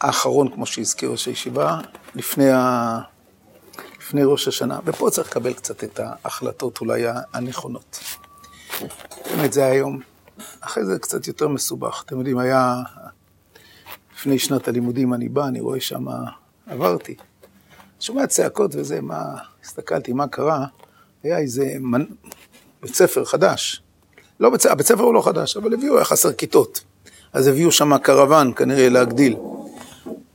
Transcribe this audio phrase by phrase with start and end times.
[0.00, 1.80] האחרון, כמו שהזכיר ראש הישיבה,
[2.14, 2.98] לפני, ה...
[3.98, 7.98] לפני ראש השנה, ופה צריך לקבל קצת את ההחלטות אולי הנכונות.
[9.30, 10.00] באמת זה היום.
[10.60, 12.02] אחרי זה קצת יותר מסובך.
[12.06, 12.82] אתם יודעים, היה...
[14.16, 16.04] לפני שנת הלימודים אני בא, אני רואה שם,
[16.66, 17.14] עברתי.
[18.00, 19.34] שומע צעקות וזה, מה...
[19.64, 20.66] הסתכלתי מה קרה,
[21.22, 22.04] היה איזה מנ...
[22.82, 23.82] בית ספר חדש.
[24.40, 26.84] לא בית, הבית ספר הוא לא חדש, אבל הביאו, היה חסר כיתות.
[27.32, 29.36] אז הביאו שם קרוון, כנראה להגדיל.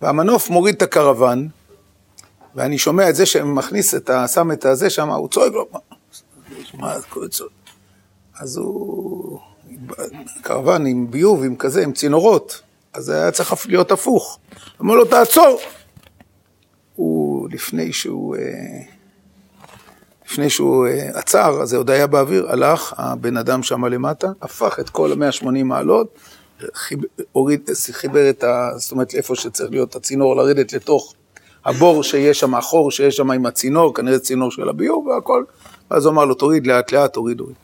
[0.01, 1.47] והמנוף מוריד את הקרוון,
[2.55, 4.27] ואני שומע את זה שמכניס את ה...
[4.27, 5.67] שם את הזה שם, הוא צועק לו,
[6.73, 7.51] מה זה קורה צועק?
[8.39, 9.39] אז הוא...
[10.41, 12.61] קרוון עם ביוב, עם כזה, עם צינורות,
[12.93, 14.39] אז היה צריך להיות הפוך.
[14.81, 15.59] אמר לו, תעצור!
[16.95, 18.35] הוא, לפני שהוא...
[18.35, 18.41] אה,
[20.25, 24.79] לפני שהוא אה, עצר, אז זה עוד היה באוויר, הלך הבן אדם שם למטה, הפך
[24.79, 26.19] את כל ה-180 מעלות,
[27.31, 28.69] הוריד, חיבר את ה...
[28.75, 31.13] זאת אומרת, איפה שצריך להיות הצינור, לרדת לתוך
[31.65, 35.43] הבור שיש שם, החור שיש שם עם הצינור, כנראה צינור של הביוב והכל,
[35.91, 37.55] ואז הוא אמר לו, תוריד לאט לאט, תוריד, תוריד.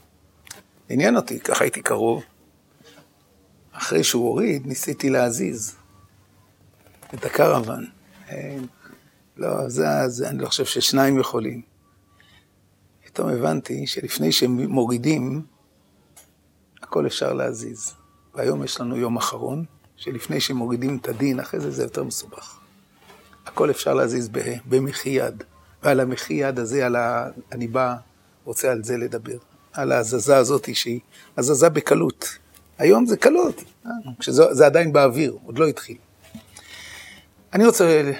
[0.89, 2.23] עניין אותי, ככה הייתי קרוב.
[3.72, 5.75] אחרי שהוא הוריד, ניסיתי להזיז
[7.13, 7.85] את הקרוון.
[9.38, 11.61] לא, זה, זה, אני לא חושב ששניים יכולים.
[13.05, 15.41] פתאום הבנתי שלפני שמורידים,
[16.83, 17.94] הכל אפשר להזיז.
[18.38, 22.59] והיום יש לנו יום אחרון, שלפני שמורידים את הדין, אחרי זה זה יותר מסובך.
[23.45, 24.29] הכל אפשר להזיז
[24.66, 25.44] במחי יד.
[25.83, 27.29] ועל המחי יד הזה, על ה...
[27.52, 27.95] אני בא,
[28.45, 29.38] רוצה על זה לדבר.
[29.73, 30.99] על ההזזה הזאת שהיא
[31.38, 32.38] הזזה בקלות.
[32.77, 33.63] היום זה קלות,
[34.19, 35.97] כשזה עדיין באוויר, עוד לא התחיל.
[37.53, 38.11] אני רוצה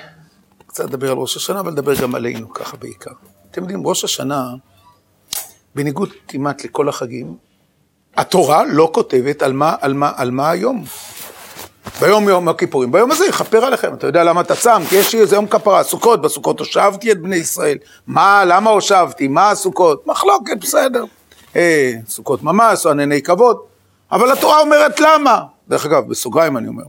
[0.67, 3.11] קצת לדבר על ראש השנה, אבל לדבר גם עלינו ככה בעיקר.
[3.52, 4.55] אתם יודעים, ראש השנה,
[5.75, 7.37] בניגוד כמעט לכל החגים,
[8.17, 10.83] התורה לא כותבת על מה, על מה, על מה היום.
[12.01, 14.81] ביום יום הכיפורים, ביום הזה יכפר עליכם, אתה יודע למה אתה צם?
[14.89, 17.77] כי יש לי איזה יום כפרה, סוכות, בסוכות הושבתי את בני ישראל.
[18.07, 19.27] מה, למה הושבתי?
[19.27, 20.07] מה הסוכות?
[20.07, 21.03] מחלוקת, בסדר.
[21.55, 23.58] אה, סוכות ממש, או ענני כבוד.
[24.11, 25.42] אבל התורה אומרת למה.
[25.67, 26.83] דרך אגב, בסוגריים אני אומר,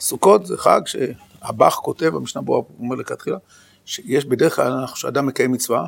[0.00, 3.36] סוכות זה חג שהבח כותב, המשנה ברורה אומר לכתחילה,
[3.84, 5.84] שיש בדרך כלל, כשאדם מקיים מצווה,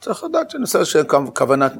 [0.00, 1.02] צריך לדעת שנושא של
[1.34, 1.72] כוונת,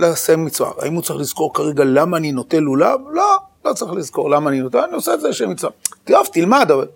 [0.00, 0.70] לסיים מצווה.
[0.78, 3.00] האם הוא צריך לזכור כרגע למה אני נוטה לולב?
[3.10, 5.72] לא, לא צריך לזכור למה אני נוטה, אני עושה את זה לשם מצווה.
[6.04, 6.86] טוב, תלמד, אבל...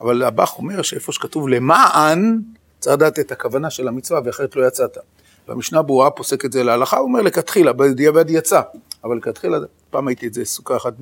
[0.00, 2.40] אבל הבח אומר שאיפה שכתוב למען,
[2.78, 4.98] צריך לדעת את הכוונה של המצווה, ואחרת לא יצאת.
[5.48, 8.60] והמשנה ברורה פוסק את זה להלכה, הוא אומר לכתחילה, בדיעבד יצא.
[9.04, 9.58] אבל לכתחילה,
[9.90, 10.92] פעם הייתי את זה סוכה אחת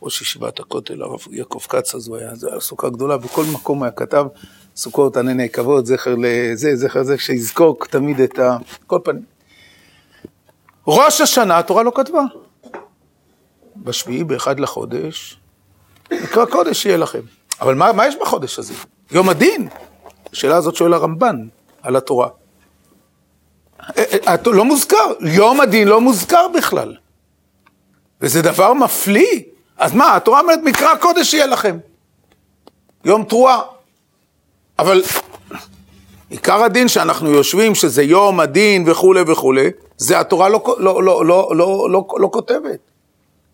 [0.00, 3.82] מראש ישיבת הכותל, הרב יעקב כץ, אז הוא היה, זו הייתה סוכה גדולה, בכל מקום
[3.82, 4.26] היה כתב
[4.76, 8.56] סוכות ענני כבוד, זכר לזה, זכר לזה, שיזכור תמיד את ה...
[8.86, 9.22] כל פנים.
[10.86, 12.22] ראש השנה התורה לא כתבה.
[13.76, 15.38] בשביעי, באחד לחודש,
[16.12, 17.20] נקרא קודש יהיה לכם.
[17.60, 18.74] אבל מה, מה יש בחודש הזה?
[19.10, 19.68] יום הדין.
[20.32, 21.46] השאלה הזאת שואל הרמב"ן
[21.82, 22.28] על התורה.
[23.98, 26.96] אה, אה, לא מוזכר, יום הדין לא מוזכר בכלל.
[28.20, 29.42] וזה דבר מפליא.
[29.76, 31.78] אז מה, התורה אומרת מקרא קודש יהיה לכם.
[33.04, 33.75] יום תרועה.
[34.78, 35.02] אבל
[36.30, 41.56] עיקר הדין שאנחנו יושבים, שזה יום הדין וכולי וכולי, זה התורה לא, לא, לא, לא,
[41.56, 42.78] לא, לא, לא כותבת.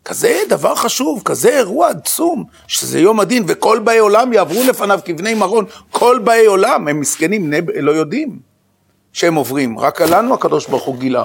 [0.05, 5.33] כזה דבר חשוב, כזה אירוע עצום, שזה יום הדין, וכל באי עולם יעברו לפניו כבני
[5.33, 8.39] מרון, כל באי עולם, הם מסכנים, לא יודעים
[9.13, 11.23] שהם עוברים, רק לנו הקדוש ברוך הוא גילה.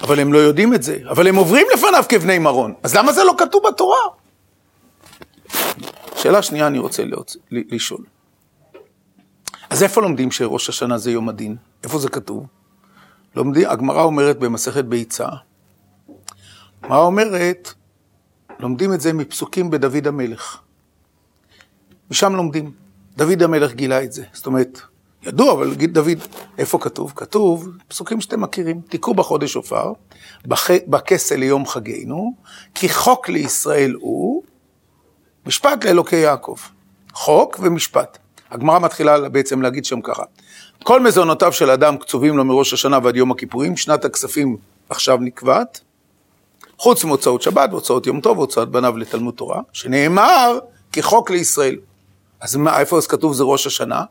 [0.00, 3.24] אבל הם לא יודעים את זה, אבל הם עוברים לפניו כבני מרון, אז למה זה
[3.24, 3.98] לא כתוב בתורה?
[6.16, 7.02] שאלה שנייה אני רוצה
[7.50, 8.11] לשאול.
[9.72, 11.56] אז איפה לומדים שראש השנה זה יום הדין?
[11.84, 12.46] איפה זה כתוב?
[13.36, 15.28] לומדים, הגמרא אומרת במסכת ביצה,
[16.88, 17.72] מה אומרת?
[18.60, 20.58] לומדים את זה מפסוקים בדוד המלך.
[22.10, 22.72] משם לומדים.
[23.16, 24.24] דוד המלך גילה את זה.
[24.32, 24.80] זאת אומרת,
[25.22, 26.18] ידוע, אבל דוד,
[26.58, 27.12] איפה כתוב?
[27.16, 29.92] כתוב, פסוקים שאתם מכירים, תיקחו בחודש עופר,
[30.86, 32.34] בכסה ליום חגנו,
[32.74, 34.42] כי חוק לישראל הוא
[35.46, 36.56] משפט לאלוקי יעקב.
[37.12, 38.18] חוק ומשפט.
[38.52, 40.22] הגמרא מתחילה בעצם להגיד שם ככה,
[40.82, 44.56] כל מזונותיו של אדם קצובים לו מראש השנה ועד יום הכיפורים, שנת הכספים
[44.88, 45.80] עכשיו נקבעת,
[46.78, 50.58] חוץ מהוצאות שבת והוצאות יום טוב והוצאות בניו לתלמוד תורה, שנאמר
[50.92, 51.76] כחוק לישראל.
[52.40, 54.04] אז מה, איפה אז כתוב זה ראש השנה?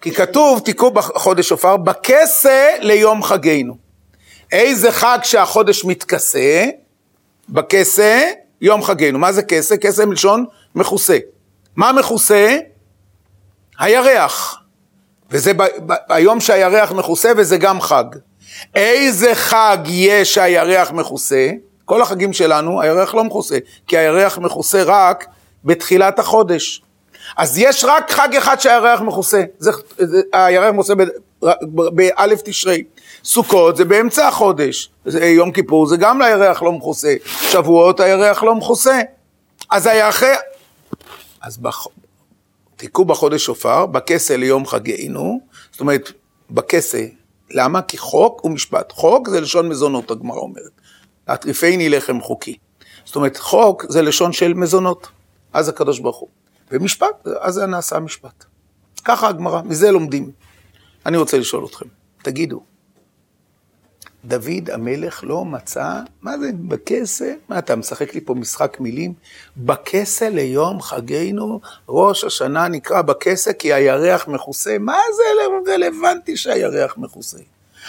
[0.00, 3.76] כי כתוב, תיקחו בחודש עופר, בכסה ליום חגנו.
[4.52, 6.64] איזה חג שהחודש מתכסה?
[7.48, 8.20] בכסה,
[8.60, 9.18] יום חגנו.
[9.18, 9.76] מה זה כסה?
[9.76, 11.18] כסה מלשון מכוסה.
[11.76, 12.56] מה מכוסה?
[13.78, 14.62] הירח.
[15.30, 18.04] וזה ב, ב, היום שהירח מכוסה וזה גם חג.
[18.74, 21.50] איזה חג יש שהירח מכוסה?
[21.84, 25.26] כל החגים שלנו, הירח לא מכוסה, כי הירח מכוסה רק
[25.64, 26.82] בתחילת החודש.
[27.36, 30.94] אז יש רק חג אחד שהירח מכוסה, זה, זה, הירח מכוסה
[31.70, 32.84] באלף תשרי.
[33.24, 38.54] סוכות זה באמצע החודש, זה, יום כיפור זה גם לירח לא מכוסה, שבועות הירח לא
[38.54, 39.00] מכוסה.
[39.70, 40.28] אז אחרי...
[41.42, 41.86] אז בח...
[42.76, 45.40] תיקעו בחודש שופר, בכסה ליום חגנו,
[45.70, 46.12] זאת אומרת,
[46.50, 47.06] בכסה.
[47.50, 47.82] למה?
[47.82, 48.92] כי חוק הוא משפט.
[48.92, 50.80] חוק זה לשון מזונות, הגמרא אומרת.
[51.28, 52.56] הטריפייני לחם חוקי.
[53.04, 55.08] זאת אומרת, חוק זה לשון של מזונות.
[55.52, 56.28] אז הקדוש ברוך הוא.
[56.70, 58.44] ומשפט, אז זה נעשה משפט.
[59.04, 60.30] ככה הגמרא, מזה לומדים.
[61.06, 61.86] אני רוצה לשאול אתכם,
[62.22, 62.62] תגידו,
[64.26, 65.90] דוד המלך לא מצא,
[66.22, 67.32] מה זה, בכסה?
[67.48, 69.12] מה אתה משחק לי פה משחק מילים?
[69.56, 74.76] בכסה ליום חגנו, ראש השנה נקרא בכסה כי הירח מכוסה.
[74.80, 75.22] מה זה
[75.72, 77.38] רלוונטי שהירח מכוסה?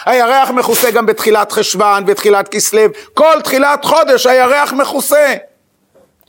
[0.05, 2.81] הירח מכוסה גם בתחילת חשוון, בתחילת כסלו,
[3.13, 5.35] כל תחילת חודש הירח מכוסה.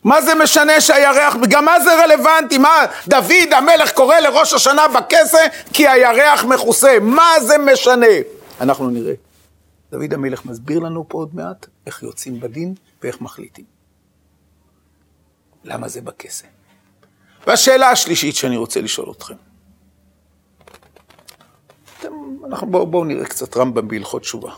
[0.05, 2.59] מה זה משנה שהירח, גם מה זה רלוונטי?
[2.59, 6.97] מה, דוד המלך קורא לראש השנה בכסה כי הירח מכוסה.
[7.01, 8.07] מה זה משנה?
[8.61, 9.13] אנחנו נראה.
[9.91, 13.65] דוד המלך מסביר לנו פה עוד מעט איך יוצאים בדין ואיך מחליטים.
[15.65, 16.47] למה זה בכסה?
[17.47, 19.35] והשאלה השלישית שאני רוצה לשאול אתכם.
[22.01, 22.13] אתם,
[22.47, 24.53] אנחנו בואו בוא נראה קצת רמב"ם בהלכות תשובה.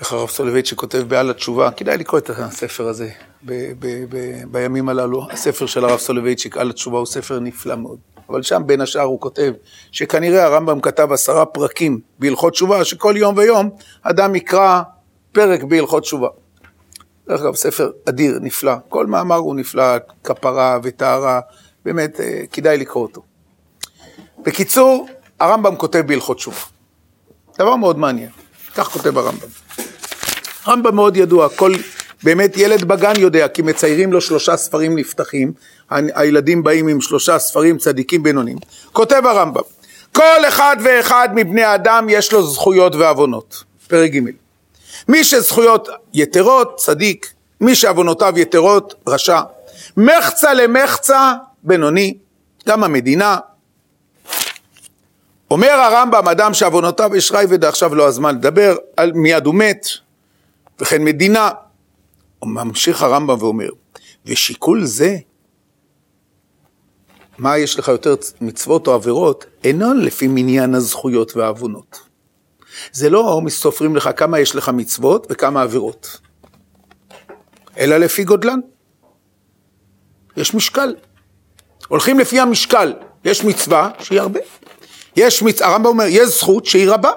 [0.00, 3.10] איך הרב סולובייצ'יק כותב בעל התשובה, כדאי לקרוא את הספר הזה
[3.44, 5.30] ב- ב- ב- בימים הללו.
[5.30, 7.98] הספר של הרב סולובייצ'יק על התשובה הוא ספר נפלא מאוד.
[8.30, 9.52] אבל שם בין השאר הוא כותב
[9.92, 13.70] שכנראה הרמב"ם כתב עשרה פרקים בהלכות תשובה, שכל יום ויום
[14.02, 14.82] אדם יקרא
[15.32, 16.28] פרק בהלכות תשובה.
[17.28, 18.72] דרך אגב, ספר אדיר, נפלא.
[18.88, 21.40] כל מאמר הוא נפלא, כפרה וטהרה,
[21.84, 23.22] באמת אה, כדאי לקרוא אותו.
[24.38, 25.08] בקיצור,
[25.40, 26.56] הרמב"ם כותב בהלכות תשובה.
[27.58, 28.30] דבר מאוד מעניין,
[28.74, 29.48] כך כותב הרמב"ם.
[30.66, 31.72] רמב"ם מאוד ידוע, כל
[32.22, 35.52] באמת ילד בגן יודע, כי מציירים לו שלושה ספרים נפתחים,
[35.90, 38.58] הילדים באים עם שלושה ספרים צדיקים בינונים.
[38.92, 39.62] כותב הרמב"ם,
[40.12, 43.64] כל אחד ואחד מבני אדם יש לו זכויות ועוונות.
[43.88, 44.20] פרק ג'
[45.08, 49.40] מי שזכויות יתרות, צדיק, מי שעוונותיו יתרות, רשע.
[49.96, 51.32] מחצה למחצה,
[51.62, 52.18] בינוני,
[52.68, 53.38] גם המדינה.
[55.50, 59.86] אומר הרמב"ם, אדם שעוונותיו יש רייבד, עכשיו לא הזמן לדבר, על מיד הוא מת,
[60.80, 61.50] וכן מדינה.
[62.44, 63.70] ממשיך הרמב"ם ואומר,
[64.26, 65.16] ושיקול זה,
[67.38, 72.00] מה יש לך יותר מצוות או עבירות, אינו לפי מניין הזכויות והעוונות.
[72.92, 76.20] זה לא סופרים לך כמה יש לך מצוות וכמה עבירות,
[77.78, 78.60] אלא לפי גודלן.
[80.36, 80.94] יש משקל.
[81.88, 82.94] הולכים לפי המשקל.
[83.24, 84.40] יש מצווה שהיא הרבה.
[85.16, 85.62] יש מצ...
[85.62, 87.10] הרמב"ם אומר, יש זכות שהיא רבה.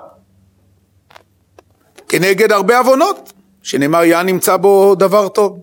[2.07, 3.32] כנגד הרבה עוונות.
[3.63, 5.59] שנאמר יא נמצא בו דבר טוב.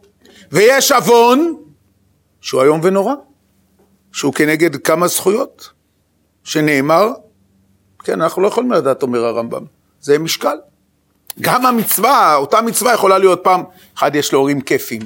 [0.53, 1.55] ויש עוון
[2.41, 3.15] שהוא איום ונורא,
[4.13, 5.71] שהוא כנגד כמה זכויות,
[6.45, 7.09] שנאמר,
[8.05, 9.65] כן, אנחנו לא יכולים לדעת, אומר הרמב"ם,
[10.01, 10.57] זה משקל.
[11.41, 13.63] גם המצווה, אותה מצווה יכולה להיות פעם,
[13.99, 15.01] אחד יש לו הורים כיפים,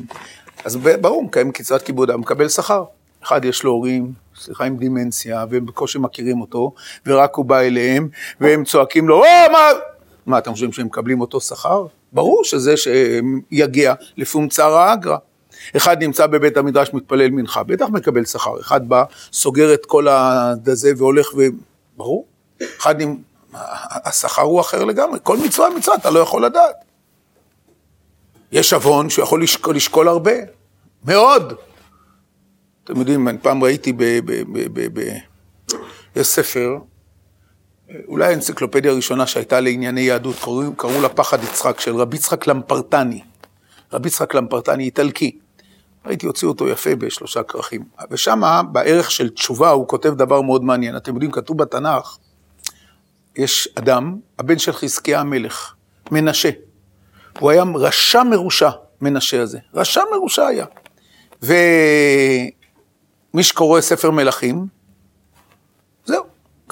[0.65, 2.85] אז ברור, מקיים קצבת כיבוד, הוא מקבל שכר.
[3.23, 6.75] אחד יש לו הורים, סליחה, עם דימנציה, והם בקושי מכירים אותו,
[7.07, 8.09] ורק הוא בא אליהם,
[8.41, 9.59] והם צועקים לו, או, מה...
[10.27, 11.87] מה, אתם חושבים שהם מקבלים אותו שכר?
[12.15, 13.95] ברור שזה שיגיע
[14.49, 15.17] צערא אגרא.
[15.77, 18.61] אחד נמצא בבית המדרש מתפלל מנחה, בטח מקבל שכר.
[18.61, 21.41] אחד בא, סוגר את כל הזה והולך ו...
[21.97, 22.27] ברור.
[22.79, 23.17] אחד עם...
[24.05, 25.19] השכר הוא אחר לגמרי.
[25.23, 26.75] כל מצווה מצווה אתה לא יכול לדעת.
[28.53, 30.33] יש עוון שיכול לשקול, לשקול הרבה,
[31.05, 31.53] מאוד.
[32.85, 34.03] אתם יודעים, אני פעם ראיתי ב...
[34.03, 35.19] ב, ב, ב, ב
[36.17, 36.79] יש ספר
[38.09, 43.21] אולי האנציקלופדיה הראשונה שהייתה לענייני יהדות, קראו, קראו לה פחד יצחק, של רבי יצחק למפרטני.
[43.93, 45.39] רבי יצחק למפרטני איטלקי.
[46.07, 47.85] ראיתי, הוציאו אותו יפה בשלושה כרכים.
[48.11, 50.97] ושם, בערך של תשובה, הוא כותב דבר מאוד מעניין.
[50.97, 52.19] אתם יודעים, כתוב בתנ"ך,
[53.37, 55.75] יש אדם, הבן של חזקיה המלך,
[56.11, 56.51] מנשה.
[57.39, 58.71] הוא היה רשע מרושע,
[59.01, 59.59] מנשה הזה.
[59.75, 60.67] רשע מרושע היה.
[61.43, 64.67] ומי שקורא ספר מלכים,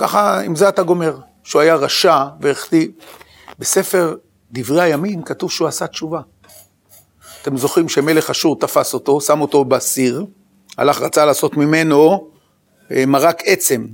[0.02, 1.16] ככה, עם זה אתה גומר.
[1.44, 2.88] שהוא היה רשע והחטיא.
[3.58, 4.14] בספר
[4.52, 6.20] דברי הימים כתוב שהוא עשה תשובה.
[7.42, 10.26] אתם זוכרים שמלך אשור תפס אותו, שם אותו בסיר,
[10.78, 12.28] הלך, רצה לעשות ממנו
[12.90, 13.86] אה, מרק עצם.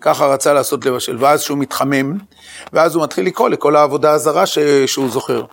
[0.00, 2.18] ככה רצה לעשות לבשל, ואז שהוא מתחמם,
[2.72, 4.58] ואז הוא מתחיל לקרוא לכל העבודה הזרה ש...
[4.86, 5.44] שהוא זוכר.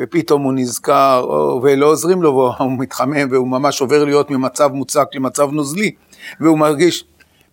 [0.00, 1.26] ופתאום הוא נזכר,
[1.62, 5.90] ולא עוזרים לו, והוא מתחמם, והוא ממש עובר להיות ממצב מוצק למצב נוזלי,
[6.40, 7.04] והוא מרגיש,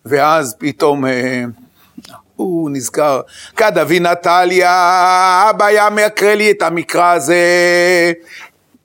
[0.06, 1.44] ואז פתאום אה,
[2.38, 3.20] הוא נזכר,
[3.56, 7.42] כד אבי נטליה, אבא היה מקרא לי את המקרא הזה,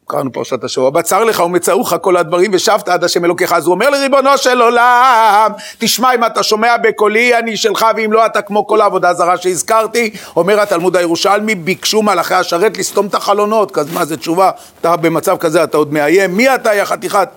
[0.08, 3.54] קראנו פרשת השבוע, בצר לך ומצאוך כל הדברים ושבת עד השם אלוקיך.
[3.54, 8.26] אז הוא אומר לריבונו של עולם, תשמע אם אתה שומע בקולי אני שלך ואם לא
[8.26, 10.12] אתה כמו כל העבודה הזרה שהזכרתי.
[10.36, 13.78] אומר התלמוד הירושלמי, ביקשו מלאכי השרת לסתום את החלונות.
[13.78, 14.52] אז מה זה תשובה?
[14.82, 17.30] אתה במצב כזה אתה עוד מאיים, מי אתה יא חתיכת?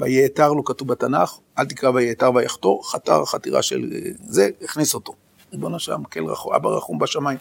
[0.00, 3.80] ויעתר לו כתוב בתנ"ך, אל תקרא ויעתר ויחתור, חתר חתירה של
[4.28, 5.27] זה, הכניס אותו.
[5.52, 7.38] ריבונו של כל רחום, אבא רחום בשמיים.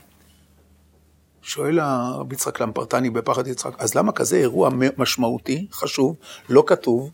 [1.41, 6.15] שואל הרב יצחק למפרטני בפחד יצחק, אז למה כזה אירוע משמעותי, חשוב,
[6.49, 7.11] לא כתוב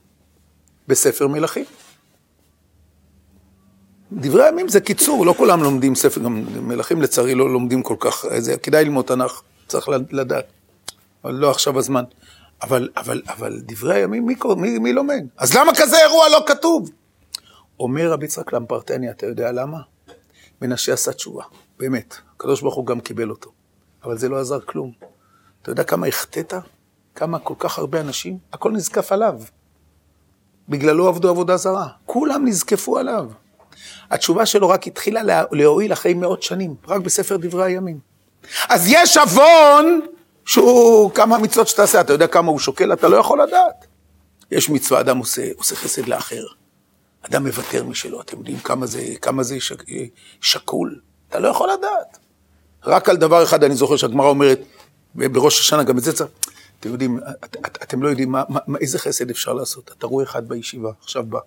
[0.88, 1.66] בספר מלכים?
[4.12, 8.26] דברי הימים זה קיצור, לא כולם לומדים ספר, גם מלכים לצערי לא לומדים כל כך,
[8.38, 10.46] זה כדאי ללמוד תנ"ך, צריך לדעת,
[11.24, 12.04] אבל לא עכשיו הזמן.
[12.62, 15.24] אבל, אבל, אבל דברי הימים, מי, מי, מי לומד?
[15.38, 16.90] אז למה כזה אירוע לא כתוב?
[17.80, 19.78] אומר רבי יצחק למפרטני, אתה יודע למה?
[20.64, 21.44] מנשה עשה תשובה,
[21.80, 22.16] באמת.
[22.36, 23.52] הקדוש ברוך הוא גם קיבל אותו.
[24.04, 24.92] אבל זה לא עזר כלום.
[25.62, 26.54] אתה יודע כמה החטאת?
[27.16, 28.38] כמה כל כך הרבה אנשים?
[28.54, 29.42] הכל נזקף עליו.
[30.70, 31.88] בגללו עבדו עבודה זרה.
[32.06, 33.30] כולם נזקפו עליו.
[34.12, 38.00] התשובה שלו רק התחילה להועיל אחרי מאות שנים, רק בספר דברי הימים.
[38.70, 40.02] אז יש עוון
[40.46, 43.86] שהוא, כמה מצוות שתעשה, אתה יודע כמה הוא שוקל, אתה לא יכול לדעת.
[44.52, 46.44] יש מצווה, אדם עושה, עושה חסד לאחר.
[47.24, 49.84] אדם מוותר משלו, אתם יודעים כמה זה, כמה זה שק,
[50.42, 51.00] שקול?
[51.30, 52.18] אתה לא יכול לדעת.
[52.86, 54.62] רק על דבר אחד אני זוכר שהגמרא אומרת,
[55.16, 56.30] בראש השנה גם את זה צריך,
[56.80, 59.92] אתם יודעים, את, את, אתם לא יודעים מה, מה, איזה חסד אפשר לעשות.
[59.98, 61.40] אתה רואה אחד בישיבה, עכשיו בא.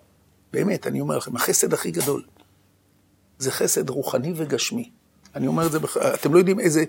[0.53, 2.23] באמת, אני אומר לכם, החסד הכי גדול
[3.37, 4.89] זה חסד רוחני וגשמי.
[5.35, 5.97] אני אומר את זה, בח...
[5.97, 6.83] אתם לא יודעים איזה,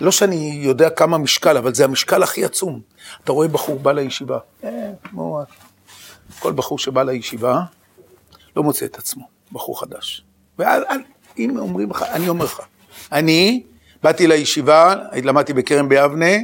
[0.00, 2.80] לא שאני יודע כמה משקל, אבל זה המשקל הכי עצום.
[3.24, 5.42] אתה רואה בחור בא לישיבה, אה, כמו
[6.38, 7.62] כל בחור שבא לישיבה,
[8.56, 10.24] לא מוצא את עצמו, בחור חדש.
[10.58, 12.60] ואם אומרים לך, אני אומר לך,
[13.12, 13.62] אני
[14.02, 14.94] באתי לישיבה,
[15.24, 16.36] למדתי בכרם ביבנה,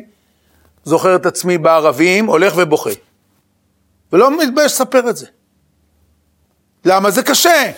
[0.85, 2.91] זוכר את עצמי בערבים, הולך ובוכה.
[4.12, 5.27] ולא מתבייש לספר את זה.
[6.85, 7.11] למה?
[7.11, 7.73] זה קשה.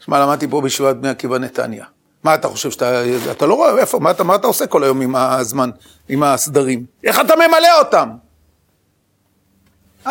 [0.00, 1.84] שמע, למדתי פה בישיבת בני עקיבא נתניה.
[2.24, 5.00] מה אתה חושב שאתה, אתה לא רואה, איפה, מה אתה, מה אתה עושה כל היום
[5.00, 5.70] עם הזמן,
[6.08, 6.86] עם הסדרים?
[7.04, 8.10] איך אתה ממלא אותם?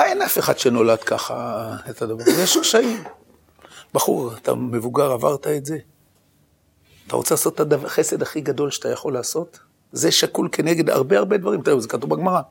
[0.03, 3.03] אין אף אחד שנולד ככה את הדבר הזה, יש קשיים.
[3.93, 5.77] בחור, אתה מבוגר, עברת את זה.
[7.07, 9.59] אתה רוצה לעשות את החסד הכי גדול שאתה יכול לעשות?
[9.91, 11.61] זה שקול כנגד הרבה הרבה דברים.
[11.61, 12.41] תראו, זה כתוב בגמרא.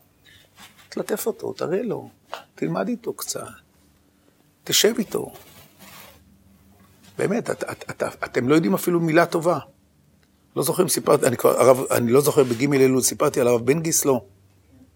[0.89, 2.09] תלטף אותו, תראה לו,
[2.55, 3.47] תלמד איתו קצת,
[4.65, 5.33] תשב איתו.
[7.19, 9.59] באמת, את, את, את, את, אתם לא יודעים אפילו מילה טובה.
[10.57, 13.67] לא זוכר אם סיפרתי, אני כבר, הרב, אני לא זוכר בגימל אלול, סיפרתי על הרב
[13.67, 14.25] בן גיסלו.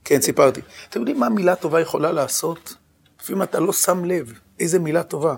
[0.08, 0.60] כן, סיפרתי.
[0.88, 2.74] אתם יודעים מה מילה טובה יכולה לעשות?
[3.20, 5.34] לפעמים אתה לא שם לב איזה מילה טובה.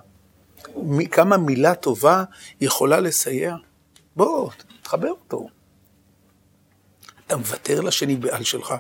[1.11, 2.25] כמה מילה טובה
[2.61, 3.57] יכולה לסייע?
[4.17, 4.51] בוא,
[4.83, 5.49] תחבר אותו.
[7.27, 8.75] אתה מוותר לשני בעל שלך.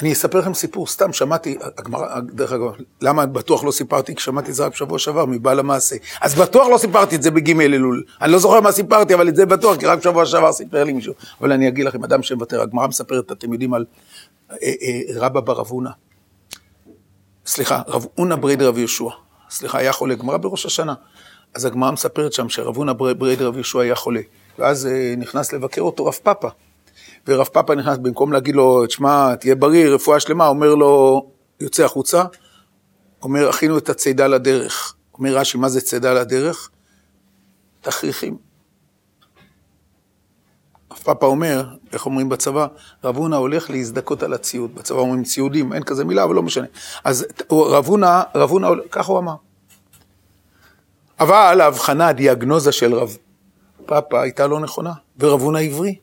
[0.00, 4.14] אני אספר לכם סיפור, סתם שמעתי, הגמרא, דרך אגב, למה בטוח לא סיפרתי?
[4.14, 5.96] כי שמעתי את זה רק בשבוע שעבר, מבעל המעשה.
[6.20, 8.02] אז בטוח לא סיפרתי את זה בג' אלול.
[8.22, 10.92] אני לא זוכר מה סיפרתי, אבל את זה בטוח, כי רק בשבוע שעבר סיפר לי
[10.92, 11.14] מישהו.
[11.40, 13.84] אבל אני אגיד לכם, אדם שמוותר, הגמרא מספרת, אתם יודעים על
[14.52, 15.90] אה, אה, רבא בר אבונה.
[17.46, 19.10] סליחה, רב אונה ברד רב יהושע.
[19.50, 20.94] סליחה, היה חולה, גמרא בראש השנה.
[21.54, 24.20] אז הגמרא מספרת שם שרב הונא ברד רב יהושע היה חולה.
[24.58, 26.48] ואז אה, נכנס לבקר אותו רב פאפה.
[27.26, 31.26] ורב פאפה נכנס, במקום להגיד לו, תשמע, תהיה בריא, רפואה שלמה, אומר לו,
[31.60, 32.24] יוצא החוצה,
[33.22, 34.94] אומר, הכינו את הצידה לדרך.
[35.14, 36.70] אומר רש"י, מה זה צידה לדרך?
[37.80, 38.36] תכריכים.
[40.92, 42.66] רב פאפה אומר, איך אומרים בצבא?
[43.04, 44.74] רב הונא הולך להזדכות על הציוד.
[44.74, 46.66] בצבא אומרים ציודים, אין כזה מילה, אבל לא משנה.
[47.04, 49.34] אז רב הונא, רב הונא, ככה הוא אמר.
[51.20, 53.16] אבל ההבחנה, הדיאגנוזה של רב
[53.86, 55.98] פאפה הייתה לא נכונה, ורב הונא עברי.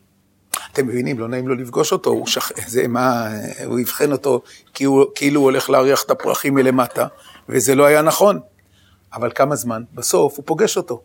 [0.74, 2.68] אתם מבינים, לא נעים לו לפגוש אותו, הוא שכ...
[2.68, 3.30] זה מה,
[3.66, 4.42] הוא אבחן אותו
[4.74, 7.08] כאילו, כאילו הוא הולך להריח את הפרחים מלמטה,
[7.50, 8.40] וזה לא היה נכון.
[9.14, 9.84] אבל כמה זמן?
[9.94, 11.02] בסוף הוא פוגש אותו.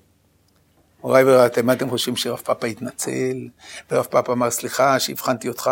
[1.00, 3.48] הוריי ורעתם, מה אתם חושבים שרב פאפה התנצל,
[3.90, 5.70] ורב פאפה אמר, סליחה שהבחנתי אותך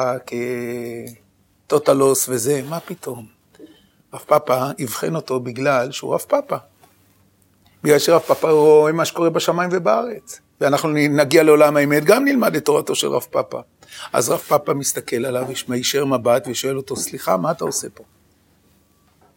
[1.67, 3.26] כטוטלוס וזה, מה פתאום?
[4.15, 6.57] רב פאפה אבחן אותו בגלל שהוא רב פאפה.
[7.85, 10.41] בגלל שרב פאפה רואה מה שקורה בשמיים ובארץ.
[10.61, 13.61] ואנחנו נגיע לעולם האמת, גם נלמד את תורתו של רב פאפה.
[14.12, 18.05] אז רב פאפה מסתכל עליו, מישר מבט ושואל אותו, סליחה, מה אתה עושה פה?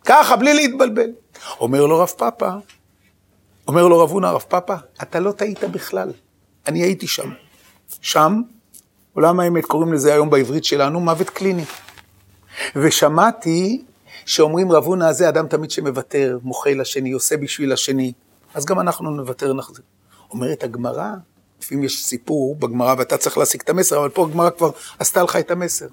[0.05, 1.09] ככה, בלי להתבלבל.
[1.59, 2.49] אומר לו רב פאפה,
[3.67, 6.11] אומר לו רב הונא, רב פאפה, אתה לא טעית בכלל,
[6.67, 7.29] אני הייתי שם.
[8.01, 8.41] שם,
[9.13, 11.63] עולם האמת, קוראים לזה היום בעברית שלנו, מוות קליני.
[12.75, 13.83] ושמעתי
[14.25, 18.13] שאומרים רב הונא הזה אדם תמיד שמוותר, מוחה לשני, עושה בשביל השני.
[18.53, 19.85] אז גם אנחנו נוותר נחזיר.
[20.31, 21.13] אומרת הגמרא,
[21.61, 25.35] לפעמים יש סיפור בגמרא ואתה צריך להשיג את המסר, אבל פה הגמרא כבר עשתה לך
[25.35, 25.87] את המסר.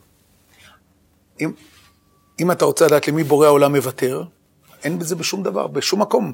[1.40, 1.52] אם,
[2.40, 4.23] אם אתה רוצה לדעת למי בורא העולם מוותר,
[4.85, 6.32] אין בזה בשום דבר, בשום מקום.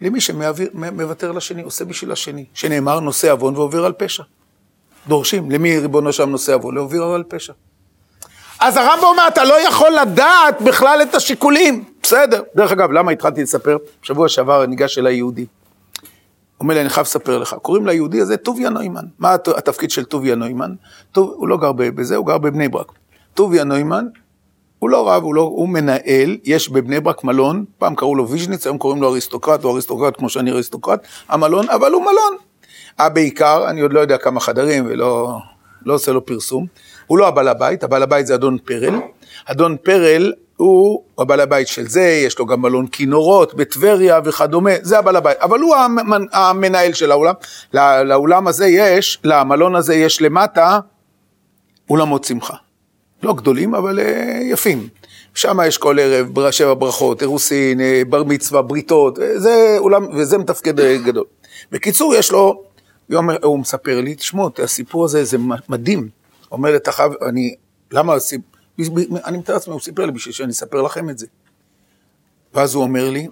[0.00, 2.44] למי שמוותר לשני, עושה בשביל השני.
[2.54, 4.22] שנאמר נושא עוון ועובר על פשע.
[5.08, 6.74] דורשים, למי ריבונו שם נושא עוון?
[6.74, 7.52] לעובר על פשע.
[8.60, 11.84] אז הרמב"ם אומר, אתה לא יכול לדעת בכלל את השיקולים.
[12.02, 12.42] בסדר.
[12.56, 13.76] דרך אגב, למה התחלתי לספר?
[14.02, 15.46] בשבוע שעבר ניגש אליי יהודי.
[16.60, 17.56] אומר לי, אני חייב לספר לך.
[17.62, 19.04] קוראים ליהודי הזה טוביה נוימן.
[19.18, 20.74] מה התפקיד של טוביה נוימן?
[21.12, 22.92] טוב, הוא לא גר בזה, הוא גר בבני ברק.
[23.34, 24.06] טוביה נוימן,
[24.78, 28.66] הוא לא רב, הוא, לא, הוא מנהל, יש בבני ברק מלון, פעם קראו לו ויז'ניץ,
[28.66, 32.36] היום קוראים לו אריסטוקרט, הוא אריסטוקרט כמו שאני אריסטוקרט, המלון, אבל הוא מלון.
[33.10, 35.38] בעיקר, אני עוד לא יודע כמה חדרים ולא
[35.86, 36.66] לא עושה לו פרסום.
[37.06, 38.94] הוא לא הבעל הבית, הבעל הבית זה אדון פרל.
[39.44, 44.98] אדון פרל הוא הבעל הבית של זה, יש לו גם מלון כינורות בטבריה וכדומה, זה
[44.98, 45.38] הבעל הבית.
[45.38, 45.76] אבל הוא
[46.32, 47.34] המנהל של האולם.
[48.04, 50.78] לאולם הזה יש, למלון הזה יש למטה
[51.90, 52.54] אולמות שמחה.
[53.22, 54.88] לא גדולים, אבל אה, יפים.
[55.34, 60.38] שם יש כל ערב שבע ברכות, אירוסין, אה, בר מצווה, בריתות, אה, זה אולם, וזה
[60.38, 61.24] מתפקד גדול.
[61.72, 62.62] בקיצור, יש לו,
[63.08, 66.08] יום, הוא מספר לי, תשמעו, הסיפור הזה זה מדהים.
[66.52, 67.54] אומר חייב, אני,
[67.92, 68.14] למה,
[69.24, 71.26] אני מתאר לעצמי, הוא סיפר לי בשביל שאני אספר לכם את זה.
[72.54, 73.28] ואז הוא אומר לי,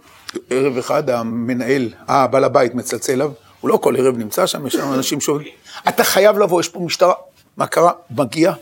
[0.51, 4.73] ערב אחד המנהל, אה, בעל הבית מצלצל אליו, הוא לא כל ערב נמצא שם, יש
[4.73, 5.49] שם אנשים שאומרים,
[5.89, 7.15] אתה חייב לבוא, יש פה משטרה.
[7.57, 7.93] מה קרה?
[8.11, 8.53] מגיע.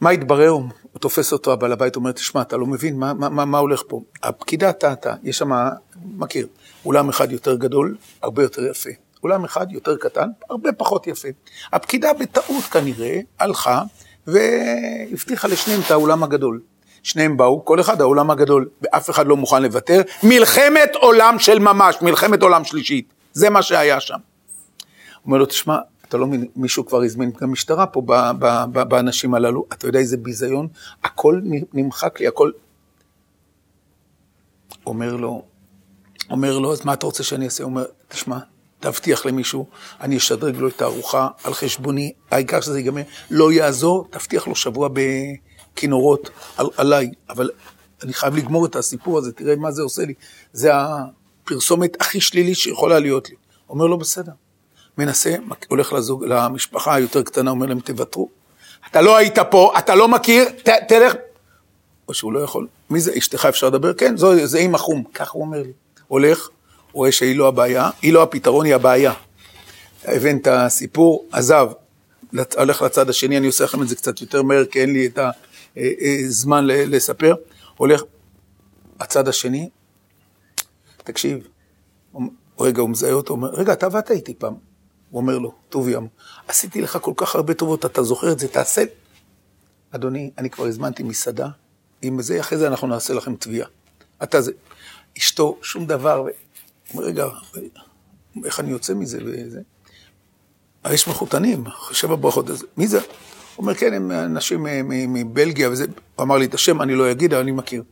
[0.00, 0.50] מה התברר?
[0.50, 3.82] הוא תופס אותו, הבעל הבית אומר, תשמע, אתה לא מבין מה, מה, מה, מה הולך
[3.88, 4.00] פה.
[4.22, 5.50] הפקידה טעתה, יש שם,
[6.04, 6.46] מכיר,
[6.84, 8.90] אולם אחד יותר גדול, הרבה יותר יפה.
[9.22, 11.28] אולם אחד יותר קטן, הרבה פחות יפה.
[11.72, 13.82] הפקידה בטעות כנראה הלכה
[14.28, 16.60] והבטיחה לשניהם את האולם הגדול.
[17.02, 20.02] שניהם באו, כל אחד האולם הגדול, ואף אחד לא מוכן לוותר.
[20.22, 23.12] מלחמת עולם של ממש, מלחמת עולם שלישית.
[23.32, 24.18] זה מה שהיה שם.
[25.24, 28.02] אומר לו, תשמע, אתה לא מבין, מישהו כבר הזמין גם משטרה פה
[28.88, 30.68] באנשים הללו, אתה יודע איזה ביזיון?
[31.04, 31.40] הכל
[31.72, 32.50] נמחק לי, הכל...
[34.86, 35.42] אומר לו,
[36.30, 37.64] אומר לו, אז מה אתה רוצה שאני אעשה?
[37.64, 38.38] הוא אומר, תשמע,
[38.80, 39.66] תבטיח למישהו,
[40.00, 44.88] אני אשדרג לו את הארוחה על חשבוני, העיקר שזה ייגמר, לא יעזור, תבטיח לו שבוע
[45.74, 47.50] בכינורות על, עליי, אבל
[48.02, 50.14] אני חייב לגמור את הסיפור הזה, תראה מה זה עושה לי.
[50.52, 53.36] זה הפרסומת הכי שלילית שיכולה להיות לי.
[53.68, 54.32] אומר לו, בסדר.
[54.98, 55.34] מנסה,
[55.68, 58.28] הולך לזוג, למשפחה היותר קטנה, אומר להם, תוותרו.
[58.90, 61.14] אתה לא היית פה, אתה לא מכיר, ת, תלך.
[62.08, 62.66] או שהוא לא יכול.
[62.90, 63.94] מי זה, אשתך אפשר לדבר?
[63.94, 65.04] כן, זו, זה אימא חום.
[65.14, 65.72] ככה הוא אומר לי.
[66.08, 66.48] הולך,
[66.92, 69.12] רואה שהיא לא הבעיה, היא לא הפתרון, היא הבעיה.
[70.04, 71.68] הבן הסיפור, עזב,
[72.56, 75.18] הולך לצד השני, אני עושה לכם את זה קצת יותר מהר, כי אין לי את
[75.76, 77.34] הזמן אה, אה, לספר.
[77.76, 78.02] הולך,
[79.00, 79.68] הצד השני,
[80.96, 81.48] תקשיב,
[82.60, 84.54] רגע, הוא מזהה אותו, אומר, רגע, אתה עבדת איתי פעם.
[85.10, 86.08] הוא אומר לו, טוב ים,
[86.48, 88.82] עשיתי לך כל כך הרבה טובות, אתה זוכר את זה, תעשה.
[89.90, 91.48] אדוני, אני כבר הזמנתי מסעדה,
[92.02, 93.68] עם זה, אחרי זה אנחנו נעשה לכם תביעה.
[94.22, 94.52] אתה זה.
[95.18, 96.26] אשתו, שום דבר,
[96.96, 97.26] רגע,
[98.44, 99.60] איך אני יוצא מזה וזה?
[100.90, 102.46] יש מחותנים, שבע ברכות,
[102.76, 102.98] מי זה?
[102.98, 103.06] הוא
[103.58, 105.84] אומר, כן, הם אנשים מבלגיה וזה,
[106.16, 107.82] הוא אמר לי את השם, אני לא אגיד, אני מכיר.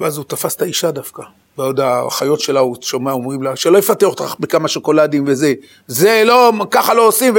[0.00, 1.22] ואז הוא תפס את האישה דווקא,
[1.58, 5.54] ועוד האחיות שלה, הוא שומע, אומרים לה, שלא יפתה אותך בכמה שוקולדים וזה,
[5.86, 7.38] זה לא, ככה לא עושים, ו...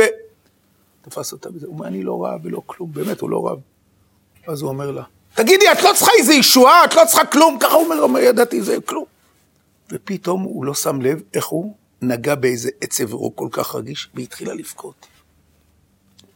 [1.01, 3.59] תפס אותה בזה, הוא אומר, אני לא רב ולא כלום, באמת, הוא לא רב.
[4.47, 5.03] ואז הוא אומר לה,
[5.35, 8.77] תגידי, את לא צריכה איזה ישועה, את לא צריכה כלום, ככה הוא אומר, ידעתי, זה
[8.85, 9.12] כלום.
[9.91, 14.53] ופתאום הוא לא שם לב איך הוא נגע באיזה עצב רוק כל כך רגיש, והתחילה
[14.53, 15.07] לבכות.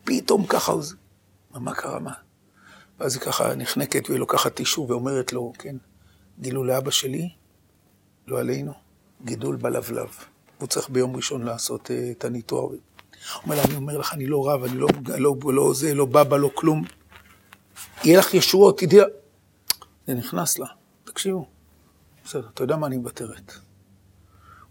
[0.04, 0.84] פתאום ככה הוא...
[1.54, 2.14] מה קרה, מה?
[3.00, 5.76] ואז היא ככה נחנקת ולוקחת טישו ואומרת לו, כן,
[6.40, 7.30] גילו לאבא שלי,
[8.28, 8.74] לא עלינו,
[9.26, 10.10] גידול בלבלב.
[10.58, 12.72] הוא צריך ביום ראשון לעשות uh, את הניתוח.
[12.72, 12.80] הוא
[13.44, 16.38] אומר לה, אני אומר לך, אני לא רב, אני לא, לא, לא זה, לא בבא,
[16.38, 16.84] לא כלום.
[18.04, 19.00] יהיה לך ישועות, תדעי...
[20.08, 20.68] זה נכנס לה,
[21.04, 21.57] תקשיבו.
[22.28, 23.54] בסדר, אתה יודע מה, אני מוותרת.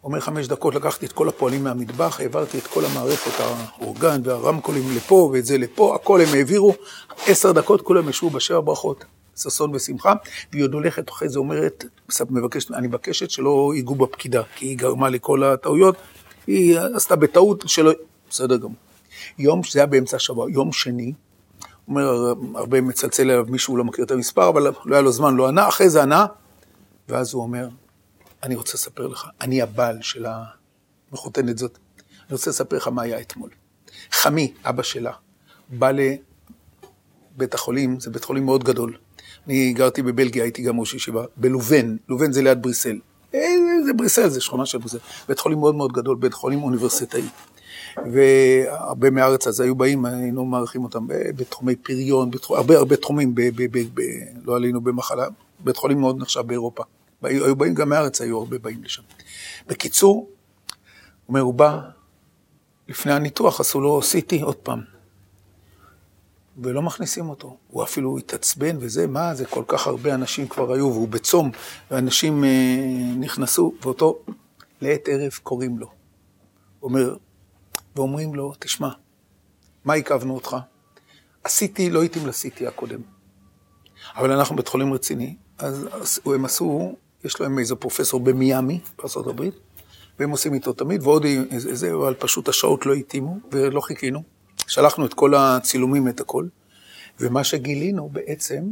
[0.05, 5.31] אומר חמש דקות, לקחתי את כל הפועלים מהמטבח, העברתי את כל המערכת, האורגן והרמקולים לפה
[5.33, 6.75] ואת זה לפה, הכל הם העבירו,
[7.27, 9.05] עשר דקות כולם ישבו בשבע ברכות,
[9.37, 10.12] ששון ושמחה,
[10.53, 11.85] והיא עוד הולכת אחרי זה אומרת,
[12.31, 15.97] מבקשת, אני מבקשת שלא ייגעו בפקידה, כי היא גרמה לכל הטעויות,
[16.47, 17.92] היא עשתה בטעות שלא,
[18.31, 18.77] בסדר גמור.
[19.38, 21.12] יום, זה היה באמצע השבוע, יום שני,
[21.88, 25.49] אומר, הרבה מצלצל אליו מישהו לא מכיר את המספר, אבל לא היה לו זמן, לא
[25.49, 26.27] ענה, אחרי זה ענה,
[27.09, 27.69] ואז הוא אומר,
[28.42, 30.27] אני רוצה לספר לך, אני הבעל של
[31.12, 33.51] המחותנת זאת, אני רוצה לספר לך מה היה אתמול.
[34.11, 35.12] חמי, אבא שלה,
[35.69, 38.97] בא לבית החולים, זה בית חולים מאוד גדול.
[39.47, 43.01] אני גרתי בבלגיה, הייתי גם ראש ישיבה, בלובן, לובן זה ליד בריסל.
[43.35, 43.40] אה,
[43.87, 44.99] זה בריסל, זה שכונה של בריסל.
[45.29, 47.23] בית חולים מאוד מאוד גדול, בית חולים אוניברסיטאי.
[48.12, 53.40] והרבה מהארץ אז היו באים, היינו מארחים אותם בתחומי פריון, בתחום, הרבה הרבה תחומים, ב,
[53.40, 54.03] ב, ב, ב,
[54.45, 55.27] לא עלינו במחלה,
[55.66, 56.83] בית חולים מאוד נחשב באירופה.
[57.22, 59.02] היו, באים גם מהארץ, היו הרבה באים לשם.
[59.66, 60.29] בקיצור, הוא
[61.29, 61.81] אומר, הוא בא,
[62.88, 64.81] לפני הניתוח עשו לו CT עוד פעם.
[66.59, 67.57] ולא מכניסים אותו.
[67.68, 71.50] הוא אפילו התעצבן וזה, מה זה, כל כך הרבה אנשים כבר היו, והוא בצום,
[71.90, 72.48] ואנשים אה,
[73.16, 74.18] נכנסו, ואותו
[74.81, 75.90] לעת ערב קוראים לו.
[76.83, 77.16] אומר,
[77.96, 78.88] ואומרים לו, תשמע,
[79.85, 80.57] מה עיכבנו אותך?
[81.44, 83.00] עשיתי, לא התאים לסיטי הקודם.
[84.16, 89.42] אבל אנחנו בית חולים רציני, אז הם עשו, יש להם איזה פרופסור במיאמי, בארה"ב,
[90.19, 94.23] והם עושים איתו תמיד, ועוד איזה, אבל פשוט השעות לא התאימו, ולא חיכינו.
[94.66, 96.47] שלחנו את כל הצילומים, את הכל,
[97.21, 98.64] ומה שגילינו בעצם,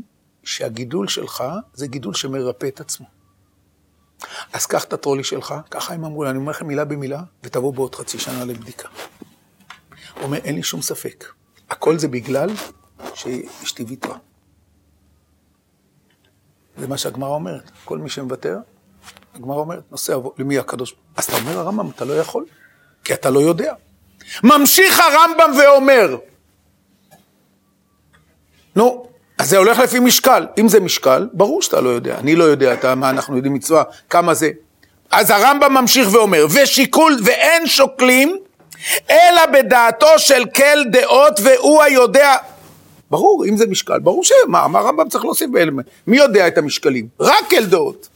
[0.42, 1.44] שהגידול שלך
[1.74, 3.06] זה גידול שמרפא את עצמו.
[4.52, 7.94] אז קח את הטרולי שלך, ככה הם אמרו אני אומר לכם מילה במילה, ותבוא בעוד
[7.94, 8.88] חצי שנה לבדיקה.
[10.14, 11.24] הוא אומר, אין לי שום ספק.
[11.70, 12.50] הכל זה בגלל
[13.14, 14.16] שאשתי ויתרה.
[16.78, 17.70] זה מה שהגמרא אומרת.
[17.84, 18.58] כל מי שמוותר,
[19.34, 20.94] הגמרא אומרת, נושא אבו, למי הקדוש?
[21.16, 22.44] אז אתה אומר הרמב"ם, אתה לא יכול,
[23.04, 23.72] כי אתה לא יודע.
[24.42, 26.16] ממשיך הרמב"ם ואומר,
[28.76, 29.06] נו,
[29.38, 30.46] אז זה הולך לפי משקל.
[30.58, 32.18] אם זה משקל, ברור שאתה לא יודע.
[32.18, 34.50] אני לא יודע אתה, מה אנחנו יודעים מצווה, כמה זה.
[35.10, 38.38] אז הרמב"ם ממשיך ואומר, ושיקול, ואין שוקלים,
[39.10, 42.34] אלא בדעתו של כל דעות והוא היודע.
[43.14, 45.50] ברור, אם זה משקל, ברור שמה, מה הרמב"ם צריך להוסיף?
[46.06, 47.08] מי יודע את המשקלים?
[47.20, 48.08] רק כל דעות.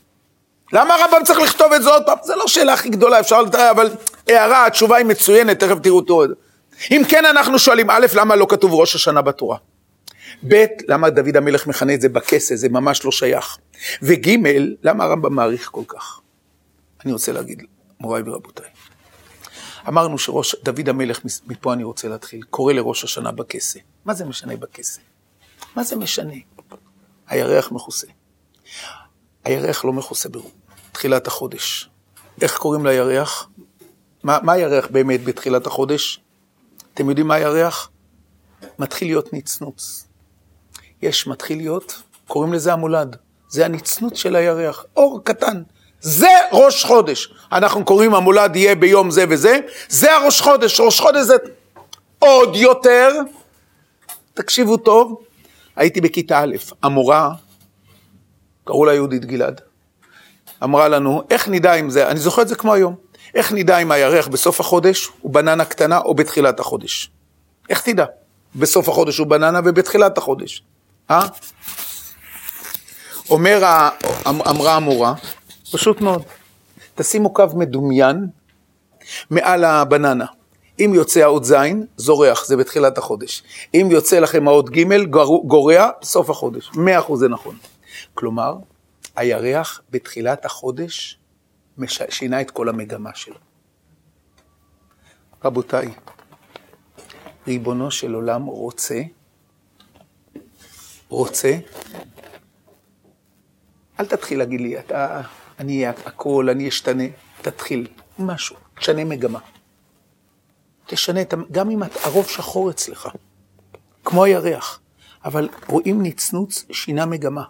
[0.73, 2.19] למה הרמב"ם צריך לכתוב את זה עוד פעם?
[2.23, 3.91] זו לא שאלה הכי גדולה, אפשר לתאר, אבל
[4.29, 6.23] הערה, התשובה היא מצוינת, תכף תראו אותו.
[6.91, 9.57] אם כן אנחנו שואלים, א', למה לא כתוב ראש השנה בתורה?
[10.49, 13.59] ב', למה דוד המלך מכנה את זה בכסה, זה ממש לא שייך.
[14.03, 14.29] וג',
[14.83, 16.21] למה הרמב"ם מעריך כל כך?
[17.05, 17.63] אני רוצה להגיד,
[18.01, 18.71] מוריי ורבותיי,
[19.89, 23.79] אמרנו שראש, דוד המלך, מפה אני רוצה להתחיל, קורא לראש השנה בכסה.
[24.09, 25.01] מה זה משנה בכסה?
[25.77, 26.35] מה זה משנה?
[27.29, 28.07] הירח מכוסה.
[29.45, 31.89] הירח לא מכוסה בתחילת החודש.
[32.43, 33.49] איך קוראים לירח?
[34.23, 36.21] מה, מה הירח באמת בתחילת החודש?
[36.95, 37.91] אתם יודעים מה הירח?
[38.79, 40.07] מתחיל להיות נצנוץ.
[41.03, 43.17] יש, מתחיל להיות, קוראים לזה המולד.
[43.49, 45.63] זה הנצנות של הירח, אור קטן.
[46.01, 47.33] זה ראש חודש.
[47.53, 50.81] אנחנו קוראים המולד יהיה ביום זה וזה, זה הראש חודש.
[50.81, 51.37] ראש חודש זה
[52.19, 53.11] עוד יותר,
[54.39, 55.21] תקשיבו טוב,
[55.77, 57.31] הייתי בכיתה א', המורה,
[58.65, 59.61] קראו לה יהודית גלעד,
[60.65, 62.95] אמרה לנו, איך נדע אם זה, אני זוכר את זה כמו היום,
[63.35, 67.11] איך נדע אם הירח בסוף החודש הוא בננה קטנה או בתחילת החודש?
[67.69, 68.05] איך תדע?
[68.57, 70.63] בסוף החודש הוא בננה ובתחילת החודש.
[71.11, 71.27] אה?
[73.31, 73.63] אומר,
[74.27, 75.15] אמרה המורה,
[75.73, 76.23] פשוט מאוד,
[76.95, 78.27] תשימו קו מדומיין
[79.31, 80.27] מעל הבננה.
[80.81, 81.55] אם יוצא האות ז',
[81.97, 83.43] זורח, זה בתחילת החודש.
[83.75, 85.11] אם יוצא לכם האות ג',
[85.45, 86.71] גורע, סוף החודש.
[86.75, 87.57] מאה אחוז זה נכון.
[88.15, 88.57] כלומר,
[89.17, 91.19] הירח בתחילת החודש
[92.09, 93.37] שינה את כל המגמה שלו.
[95.45, 95.89] רבותיי,
[97.47, 99.03] ריבונו של עולם רוצה,
[101.09, 101.59] רוצה,
[104.01, 105.21] אל תתחיל להגיד לי, אתה,
[105.59, 107.05] אני אהיה הכל, אני אשתנה,
[107.43, 107.87] תתחיל,
[108.19, 109.39] משהו, תשנה מגמה.
[110.89, 113.09] תשנה את, גם אם הרוב שחור אצלך,
[114.05, 114.81] כמו הירח,
[115.25, 117.43] אבל רואים נצנוץ, שינה מגמה.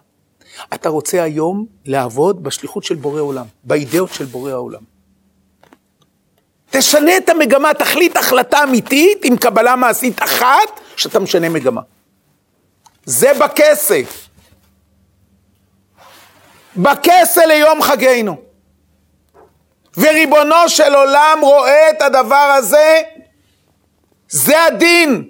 [0.73, 4.81] אתה רוצה היום לעבוד בשליחות של בורא עולם, באידאות של בורא העולם.
[6.69, 11.81] תשנה את המגמה, תחליט החלטה אמיתית עם קבלה מעשית אחת, שאתה משנה מגמה.
[13.05, 14.27] זה בכסף.
[16.77, 18.37] בכסה ליום חגנו.
[19.97, 23.01] וריבונו של עולם רואה את הדבר הזה,
[24.29, 25.23] זה הדין.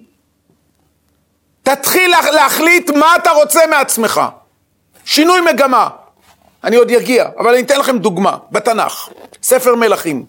[1.64, 4.22] תתחיל להחליט מה אתה רוצה מעצמך.
[5.06, 5.90] שינוי מגמה.
[6.64, 9.10] אני עוד אגיע, אבל אני אתן לכם דוגמה, בתנ"ך,
[9.44, 10.26] ספר מלכים.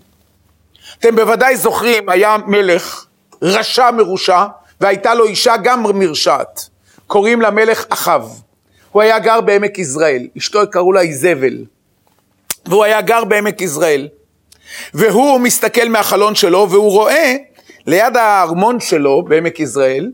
[0.99, 3.05] אתם בוודאי זוכרים, היה מלך
[3.43, 4.45] רשע מרושע,
[4.81, 6.69] והייתה לו אישה גם מרשעת.
[7.07, 8.41] קוראים לה מלך אחאב.
[8.93, 11.65] הוא היה גר בעמק יזרעאל, אשתו קראו לה איזבל.
[12.67, 14.09] והוא היה גר בעמק יזרעאל.
[14.95, 17.37] והוא מסתכל מהחלון שלו, והוא רואה
[17.87, 20.11] ליד הארמון שלו בעמק יזרעאל,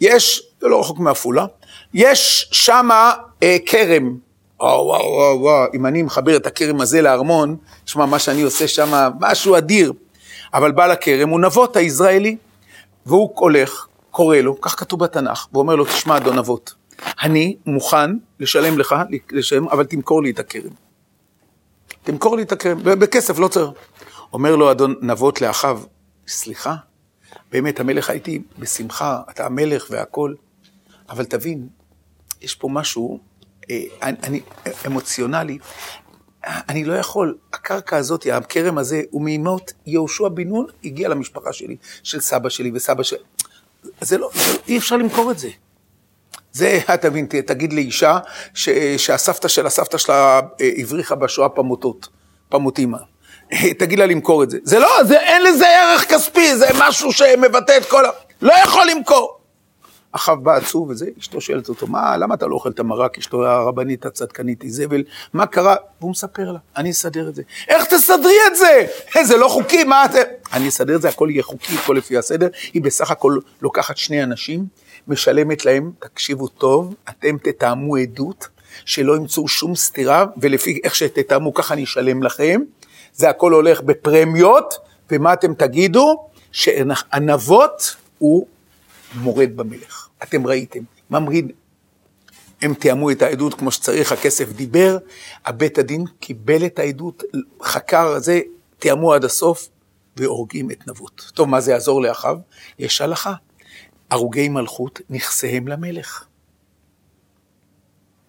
[0.00, 1.46] יש, זה לא רחוק מעפולה,
[1.94, 3.12] יש שמה
[3.42, 4.16] אה, כרם.
[4.60, 8.68] וואו, וואו, וואו, וואו, אם אני מחבר את הכרם הזה לארמון, תשמע, מה שאני עושה
[8.68, 9.92] שם, משהו אדיר.
[10.54, 12.36] אבל בעל הכרם הוא נבות היזרעאלי,
[13.06, 16.74] והוא הולך, קורא לו, כך כתוב בתנ"ך, ואומר לו, תשמע, אדון נבות,
[17.22, 18.10] אני מוכן
[18.40, 18.94] לשלם לך,
[19.30, 20.70] לשלם, אבל תמכור לי את הכרם.
[22.02, 23.70] תמכור לי את הכרם, בכסף, לא צריך.
[24.32, 25.80] אומר לו אדון נבות לאחיו,
[26.28, 26.74] סליחה,
[27.52, 30.36] באמת, המלך הייתי בשמחה, אתה המלך והכול,
[31.08, 31.68] אבל תבין,
[32.40, 33.20] יש פה משהו,
[33.70, 34.40] אה, אני,
[34.86, 35.58] אמוציונלי,
[36.44, 41.76] אני לא יכול, הקרקע הזאת, הכרם הזה, הוא מימות יהושע בן נון הגיע למשפחה שלי,
[42.02, 43.18] של סבא שלי וסבא שלי.
[44.00, 44.30] זה לא,
[44.68, 45.50] אי אפשר למכור את זה.
[46.52, 48.18] זה, אתה מבין, תגיד לאישה
[48.54, 52.08] ש, שהסבתא של הסבתא שלה אה, הבריחה בשואה פמוטות,
[52.48, 52.98] פמוטימה.
[53.78, 54.58] תגיד לה למכור את זה.
[54.62, 58.10] זה לא, זה, אין לזה ערך כספי, זה משהו שמבטא את כל ה...
[58.42, 59.38] לא יכול למכור.
[60.12, 63.18] אחאב בא עצוב וזה, אשתו שואלת אותו, מה, למה אתה לא אוכל את המרק?
[63.18, 65.74] אשתו הרבנית הצדקנית איזבל, מה קרה?
[66.00, 67.42] והוא מספר לה, אני אסדר את זה.
[67.68, 68.86] איך תסדרי את זה?
[69.24, 70.10] זה לא חוקי, מה את...
[70.52, 72.48] אני אסדר את זה, הכל יהיה חוקי, הכל לפי הסדר.
[72.72, 74.66] היא בסך הכל לוקחת שני אנשים,
[75.08, 78.48] משלמת להם, תקשיבו טוב, אתם תתאמו עדות,
[78.84, 82.60] שלא ימצאו שום סתירה, ולפי איך שתתאמו ככה אני אשלם לכם.
[83.18, 84.74] זה הכל הולך בפרמיות,
[85.10, 86.28] ומה אתם תגידו?
[86.52, 88.46] שהנבות הוא
[89.14, 90.08] מורד במלך.
[90.22, 91.52] אתם ראיתם, ממריד.
[92.62, 94.98] הם תיאמו את העדות כמו שצריך, הכסף דיבר,
[95.44, 97.22] הבית הדין קיבל את העדות,
[97.62, 98.40] חקר זה,
[98.78, 99.68] תיאמו עד הסוף,
[100.16, 101.30] והורגים את נבות.
[101.34, 102.36] טוב, מה זה יעזור לאחיו?
[102.78, 103.32] יש הלכה.
[104.10, 106.24] הרוגי מלכות, נכסיהם למלך.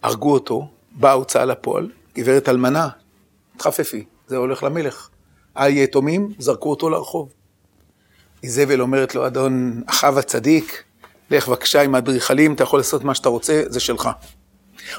[0.04, 2.90] הרגו אותו, באה הוצאה לפועל, גברת אלמנה,
[3.58, 5.10] תחפפי, זה הולך למלך.
[5.56, 7.34] היתומים, זרקו אותו לרחוב.
[8.44, 10.84] איזבל אומרת לו, אדון אחאב הצדיק,
[11.32, 14.10] לך בבקשה עם האדריכלים, אתה יכול לעשות מה שאתה רוצה, זה שלך.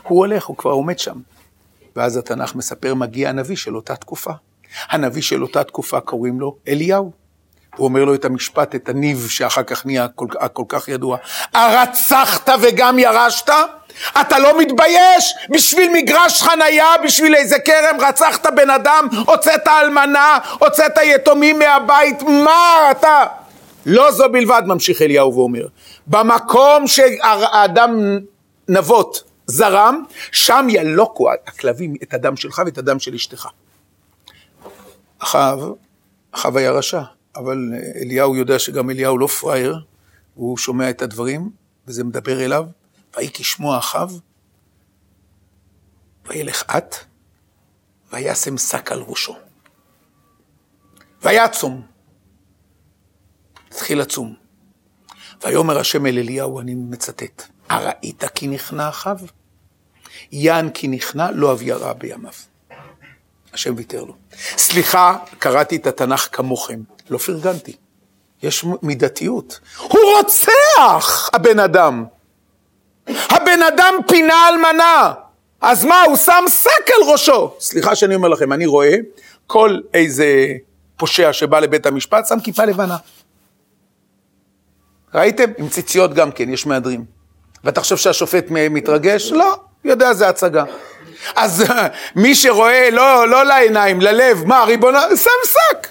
[0.03, 1.21] הוא הולך, הוא כבר עומד שם.
[1.97, 4.33] ואז התנ"ך מספר, מגיע הנביא של אותה תקופה.
[4.89, 7.13] הנביא של אותה תקופה קוראים לו אליהו.
[7.77, 11.17] הוא אומר לו את המשפט, את הניב שאחר כך נהיה כל, כל כך ידוע.
[11.55, 13.51] הרצחת וגם ירשת?
[14.21, 15.35] אתה לא מתבייש?
[15.51, 22.91] בשביל מגרש חנייה, בשביל איזה כרם, רצחת בן אדם, הוצאת אלמנה, הוצאת יתומים מהבית, מה
[22.91, 23.25] אתה?
[23.87, 25.67] לא זו בלבד, ממשיך אליהו ואומר,
[26.07, 28.19] במקום שהאדם
[28.69, 33.49] נבות זרם, שם ילוקו הכלבים את הדם שלך ואת הדם של אשתך.
[35.19, 35.59] אחאב,
[36.33, 37.01] אחאב היה רשע,
[37.37, 39.85] אבל אליהו יודע שגם אליהו לא פראייר,
[40.35, 41.51] הוא שומע את הדברים,
[41.87, 42.65] וזה מדבר אליו,
[43.17, 44.21] ויהי כשמוע אחאב,
[46.27, 46.95] וילך את,
[48.13, 49.37] וישם שק על ראשו.
[51.23, 51.83] ויעצום,
[53.69, 54.35] התחיל לצום.
[55.43, 59.31] ויאמר השם אל אליהו, אני מצטט, הראית כי נכנע אחאב?
[60.33, 62.33] יען כי נכנע, לא אביא הרע בימיו.
[63.53, 64.15] השם ויתר לו.
[64.57, 67.77] סליחה, קראתי את התנ"ך כמוכם, לא פרגנתי.
[68.43, 69.61] יש מידתיות.
[69.79, 72.05] הוא רוצח, הבן אדם.
[73.07, 75.13] הבן אדם פינה אלמנה.
[75.61, 77.55] אז מה, הוא שם שק על ראשו.
[77.61, 78.95] סליחה שאני אומר לכם, אני רואה
[79.47, 80.47] כל איזה
[80.97, 82.97] פושע שבא לבית המשפט, שם כיפה לבנה.
[85.15, 85.51] ראיתם?
[85.59, 87.05] עם ציציות גם כן, יש מהדרים.
[87.65, 89.33] ואתה חושב שהשופט מתרגש?
[89.33, 90.65] לא, יודע זה הצגה.
[91.37, 91.65] אז
[92.23, 95.89] מי שרואה, לא, לא לעיניים, ללב, מה, ריבונו, שם שק.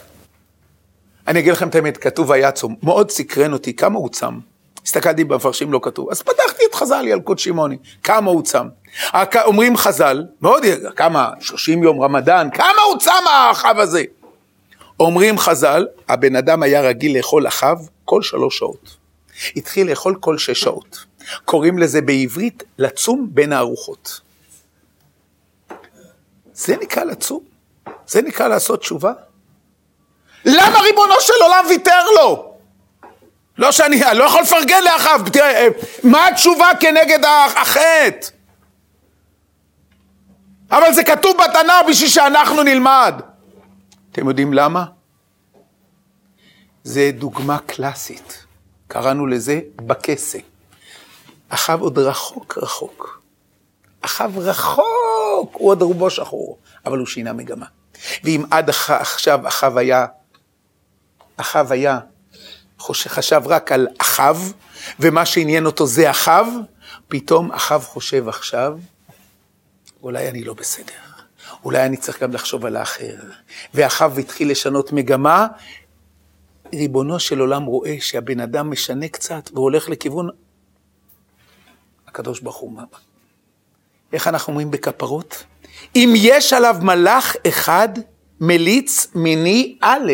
[1.29, 4.39] אני אגיד לכם את האמת, כתוב היצום, מאוד סקרן אותי, כמה הוא צם.
[4.85, 6.09] הסתכלתי במפרשים, לא כתוב.
[6.11, 8.67] אז פתחתי את חז"ל, ילקוט שמעוני, כמה הוא צם.
[9.45, 10.63] אומרים חז"ל, מאוד,
[10.95, 14.03] כמה, 30 יום רמדאן, כמה הוא צם האחב הזה?
[14.99, 18.97] אומרים חז"ל, הבן אדם היה רגיל לאכול אחב כל שלוש שעות.
[19.55, 21.05] התחיל לאכול כל שש שעות.
[21.45, 24.21] קוראים לזה בעברית לצום בין הארוחות.
[26.53, 27.43] זה נקרא לצום?
[28.07, 29.13] זה נקרא לעשות תשובה?
[30.45, 32.53] למה ריבונו של עולם ויתר לו?
[33.57, 35.67] לא שאני, אני לא יכול לפרגן לאחיו, תראה,
[36.03, 37.19] מה התשובה כנגד
[37.57, 38.27] החטא?
[40.71, 43.21] אבל זה כתוב בתנ"ך בשביל שאנחנו נלמד.
[44.11, 44.85] אתם יודעים למה?
[46.83, 48.45] זה דוגמה קלאסית.
[48.87, 50.37] קראנו לזה בכסה.
[51.49, 53.21] אחאב עוד רחוק רחוק.
[54.01, 57.65] אחאב רחוק, הוא עוד רובו שחור, אבל הוא שינה מגמה.
[58.23, 60.05] ואם עד עכשיו אחאב היה,
[61.39, 61.99] אחאב היה,
[62.79, 64.53] חשב רק על אחאב,
[64.99, 66.47] ומה שעניין אותו זה אחאב,
[67.07, 68.79] פתאום אחאב חושב עכשיו,
[70.03, 70.93] אולי אני לא בסדר,
[71.63, 73.15] אולי אני צריך גם לחשוב על האחר.
[73.73, 75.47] ואחאב התחיל לשנות מגמה,
[76.73, 80.29] ריבונו של עולם רואה שהבן אדם משנה קצת והולך לכיוון
[82.07, 82.81] הקדוש ברוך הוא.
[84.13, 85.43] איך אנחנו אומרים בכפרות?
[85.95, 87.89] אם יש עליו מלאך אחד,
[88.39, 90.13] מליץ מיני א',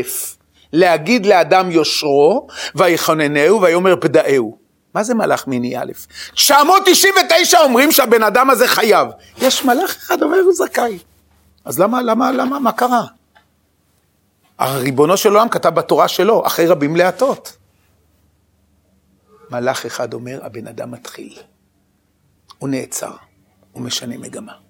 [0.75, 4.57] להגיד לאדם יושרו, ויחוננהו, ויאמר פדאהו.
[4.93, 5.91] מה זה מלאך מיני א'?
[6.33, 9.07] 999 אומרים שהבן אדם הזה חייב.
[9.37, 10.99] יש מלאך אחד, אומר הוא זכאי.
[11.65, 13.03] אז למה, למה, למה, מה קרה?
[14.59, 17.57] הריבונו של עולם כתב בתורה שלו, אחרי רבים להטות.
[19.51, 21.37] מלאך אחד אומר, הבן אדם מתחיל.
[22.57, 23.11] הוא נעצר,
[23.71, 24.64] הוא משנה מגמה.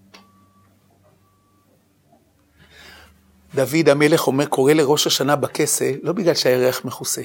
[3.55, 7.21] דוד המלך אומר, קורא לראש השנה בכסה, לא בגלל שהירח מכוסה,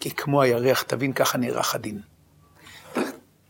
[0.00, 2.00] כי כמו הירח, תבין, ככה נערך הדין.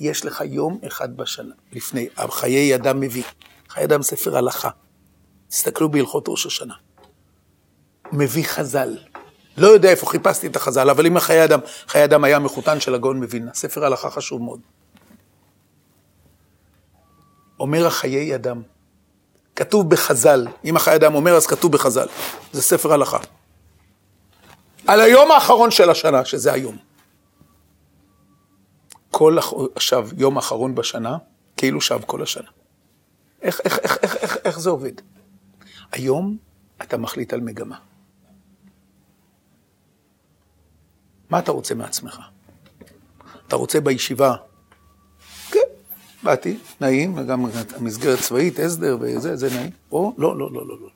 [0.00, 3.22] יש לך יום אחד בשנה, לפני, חיי אדם מביא,
[3.68, 4.68] חיי אדם ספר הלכה.
[5.48, 6.74] תסתכלו בהלכות ראש השנה.
[8.12, 8.98] מביא חז"ל.
[9.56, 12.94] לא יודע איפה חיפשתי את החז"ל, אבל אם החיי אדם, חיי אדם היה מחותן של
[12.94, 14.60] הגאון מווילנה, ספר הלכה חשוב מאוד.
[17.60, 18.62] אומר החיי אדם.
[19.56, 22.06] כתוב בחז"ל, אם החיי אדם אומר אז כתוב בחז"ל,
[22.52, 23.18] זה ספר הלכה.
[24.86, 26.76] על היום האחרון של השנה, שזה היום.
[29.10, 29.36] כל
[29.74, 31.16] עכשיו, יום אחרון בשנה,
[31.56, 32.48] כאילו שב כל השנה.
[33.42, 34.92] איך, איך, איך, איך, איך, איך זה עובד?
[35.92, 36.36] היום
[36.82, 37.78] אתה מחליט על מגמה.
[41.30, 42.20] מה אתה רוצה מעצמך?
[43.46, 44.36] אתה רוצה בישיבה?
[46.24, 49.70] באתי, נעים, גם המסגרת צבאית, הסדר וזה, זה נעים.
[49.92, 50.88] או לא, לא, לא, לא, לא.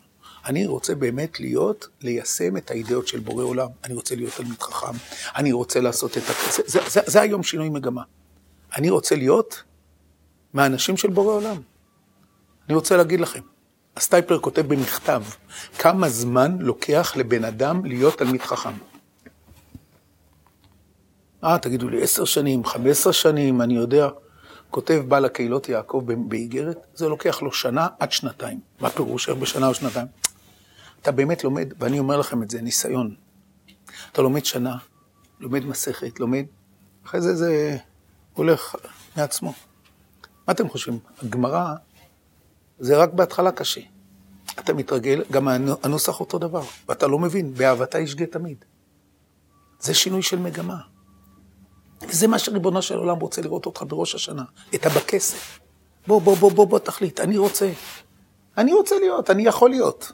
[0.46, 3.68] אני רוצה באמת להיות, ליישם את האידאות של בורא עולם.
[3.84, 4.96] אני רוצה להיות תלמיד חכם,
[5.36, 6.68] אני רוצה לעשות את הכסף.
[6.68, 8.02] זה, זה, זה היום שינוי מגמה.
[8.76, 9.62] אני רוצה להיות
[10.52, 11.56] מהאנשים של בורא עולם.
[12.68, 13.40] אני רוצה להגיד לכם,
[13.96, 15.22] הסטייפלר כותב במכתב,
[15.78, 18.72] כמה זמן לוקח לבן אדם להיות תלמיד חכם.
[21.44, 24.08] אה, תגידו לי, עשר שנים, חמש עשרה שנים, אני יודע.
[24.70, 28.61] כותב בעל הקהילות יעקב באיגרת, זה לוקח לו שנה עד שנתיים.
[28.81, 30.07] מה פירוש, איך בשנה או שנתיים?
[31.02, 33.14] אתה באמת לומד, ואני אומר לכם את זה, ניסיון.
[34.12, 34.76] אתה לומד שנה,
[35.40, 36.44] לומד מסכת, לומד,
[37.07, 37.76] אחרי זה זה
[38.35, 38.74] הולך
[39.16, 39.52] מעצמו.
[40.48, 40.98] מה אתם חושבים?
[41.22, 41.74] הגמרא
[42.78, 43.81] זה רק בהתחלה קשה.
[44.59, 45.48] אתה מתרגל, גם
[45.83, 48.64] הנוסח אותו דבר, ואתה לא מבין, באהבתה ישגה תמיד.
[49.81, 50.78] זה שינוי של מגמה.
[52.18, 55.59] זה מה שריבונו של עולם רוצה לראות אותך בראש השנה, את הבכסף.
[56.07, 57.72] בוא, בוא, בוא, בוא, בוא, תחליט, אני רוצה.
[58.57, 60.12] אני רוצה להיות, אני יכול להיות.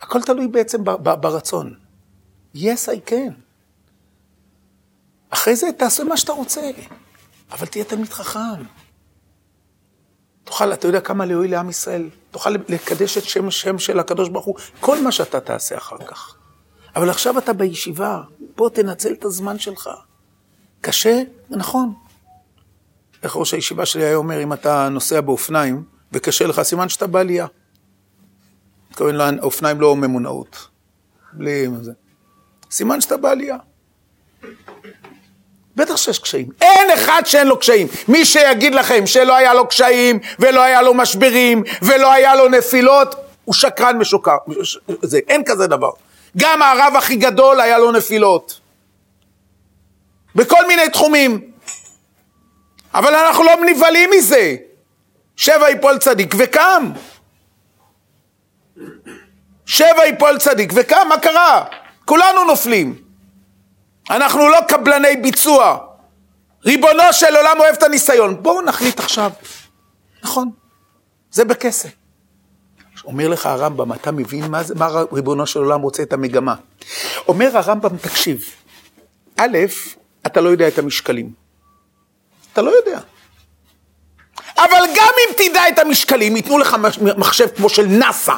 [0.00, 1.74] הכל תלוי בעצם ברצון.
[2.56, 3.32] yes, I can.
[5.30, 6.70] אחרי זה תעשה מה שאתה רוצה,
[7.50, 8.62] אבל תהיה תלמיד חכם.
[10.44, 14.44] תוכל, אתה יודע כמה להועיל לעם ישראל, תוכל לקדש את שם השם של הקדוש ברוך
[14.44, 16.36] הוא, כל מה שאתה תעשה אחר כך.
[16.96, 18.22] אבל עכשיו אתה בישיבה,
[18.56, 19.90] בוא תנצל את הזמן שלך.
[20.80, 21.94] קשה, נכון.
[23.22, 27.46] איך ראש הישיבה שלי היה אומר, אם אתה נוסע באופניים וקשה לך, סימן שאתה בעלייה.
[28.90, 30.68] מתכוון לאופניים לא ממונעות.
[31.32, 31.92] בלי זה.
[32.70, 33.56] סימן שאתה בעלייה.
[35.76, 36.48] בטח שיש קשיים.
[36.60, 37.86] אין אחד שאין לו קשיים.
[38.08, 43.14] מי שיגיד לכם שלא היה לו קשיים, ולא היה לו משברים, ולא היה לו נפילות,
[43.44, 44.36] הוא שקרן משוקר.
[45.02, 45.90] זה, אין כזה דבר.
[46.36, 48.60] גם הרב הכי גדול היה לו נפילות.
[50.34, 51.52] בכל מיני תחומים.
[52.94, 54.56] אבל אנחנו לא נבהלים מזה.
[55.36, 56.92] שבע יפול צדיק וקם.
[59.66, 61.64] שבע יפול צדיק וקם, מה קרה?
[62.04, 63.02] כולנו נופלים.
[64.10, 65.78] אנחנו לא קבלני ביצוע.
[66.64, 68.42] ריבונו של עולם אוהב את הניסיון.
[68.42, 69.30] בואו נחליט עכשיו.
[70.22, 70.50] נכון,
[71.30, 72.01] זה בכסף.
[73.04, 76.54] אומר לך הרמב"ם, אתה מבין מה, זה, מה ריבונו של עולם רוצה את המגמה?
[77.28, 78.44] אומר הרמב"ם, תקשיב,
[79.36, 79.58] א',
[80.26, 81.32] אתה לא יודע את המשקלים.
[82.52, 83.00] אתה לא יודע.
[84.56, 86.76] אבל גם אם תדע את המשקלים, ייתנו לך
[87.16, 88.34] מחשב כמו של נאסא,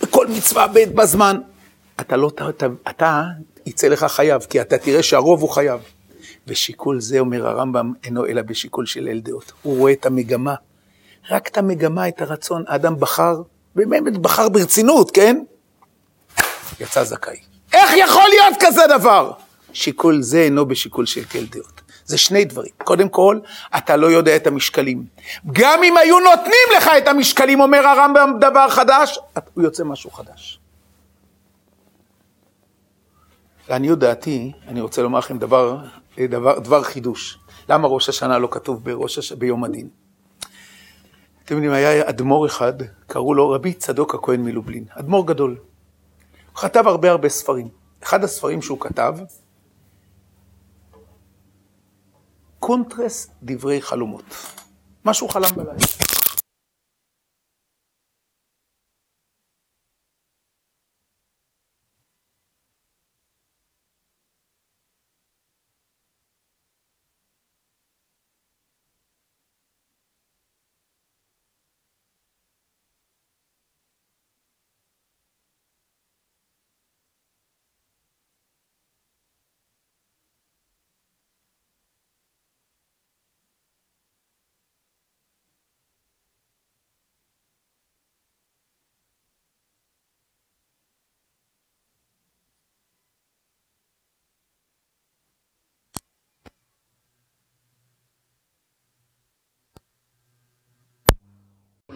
[0.00, 1.36] בכל מצווה בעת בזמן,
[2.00, 3.24] אתה לא, אתה, אתה
[3.66, 5.80] יצא לך חייב, כי אתה תראה שהרוב הוא חייב.
[6.46, 9.52] ושיקול זה, אומר הרמב"ם, אינו אלא בשיקול של אל דעות.
[9.62, 10.54] הוא רואה את המגמה,
[11.30, 12.64] רק את המגמה, את הרצון.
[12.68, 13.42] האדם בחר,
[13.74, 15.42] באמת בחר ברצינות, כן?
[16.80, 17.36] יצא זכאי.
[17.72, 19.32] איך יכול להיות כזה דבר?
[19.72, 21.80] שיקול זה אינו בשיקול של כל דעות.
[22.04, 22.72] זה שני דברים.
[22.84, 23.38] קודם כל,
[23.76, 25.04] אתה לא יודע את המשקלים.
[25.52, 29.18] גם אם היו נותנים לך את המשקלים, אומר הרמב"ם דבר חדש,
[29.54, 30.58] הוא יוצא משהו חדש.
[33.68, 35.78] לעניות דעתי, אני רוצה לומר לכם דבר,
[36.20, 37.38] דבר, דבר חידוש.
[37.68, 39.32] למה ראש השנה לא כתוב בראש הש...
[39.32, 39.88] ביום הדין?
[41.46, 42.72] אתם יודעים, היה אדמו"ר אחד,
[43.06, 45.56] קראו לו רבי צדוק הכהן מלובלין, אדמו"ר גדול.
[46.52, 47.68] הוא כתב הרבה הרבה ספרים.
[48.02, 49.14] אחד הספרים שהוא כתב,
[52.58, 54.24] קונטרס דברי חלומות.
[55.04, 56.05] מה שהוא חלם בלילה.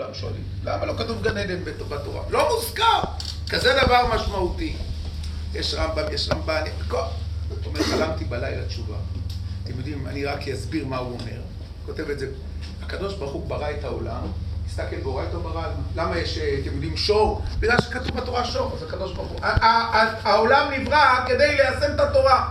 [0.00, 2.22] כולם שואלים, למה לא כתוב גן עדן בתורה?
[2.30, 3.00] לא מוזכר!
[3.50, 4.76] כזה דבר משמעותי.
[5.54, 6.64] יש רמב"ם, יש רמב"ן,
[7.48, 8.96] זאת אומרת, חלמתי בלילה תשובה.
[9.64, 11.40] אתם יודעים, אני רק אסביר מה הוא אומר.
[11.86, 12.26] כותב את זה,
[12.82, 14.22] הקדוש ברוך הוא ברא את העולם,
[14.66, 15.64] הסתכל באורייתו ברא,
[15.96, 17.42] למה יש, אתם יודעים, שור?
[17.58, 19.40] בגלל שכתוב בתורה שור, אז הקדוש ברוך הוא.
[20.22, 22.48] העולם נברא כדי ליישם את התורה.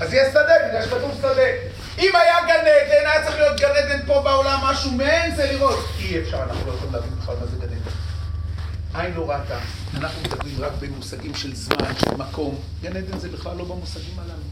[0.00, 1.71] אז יש שדה, בגלל שכתוב שדה.
[1.98, 5.78] אם היה גן עדן, היה צריך להיות גן עדן פה בעולם, משהו מעין זה לראות.
[5.98, 7.90] אי אפשר, אנחנו לא יכולים להבין בכלל מה זה גן עדן.
[8.94, 9.58] עין לא ראתה.
[9.94, 12.58] אנחנו מדברים רק במושגים של זמן, של מקום.
[12.82, 14.42] גן עדן זה בכלל לא במושגים הללו.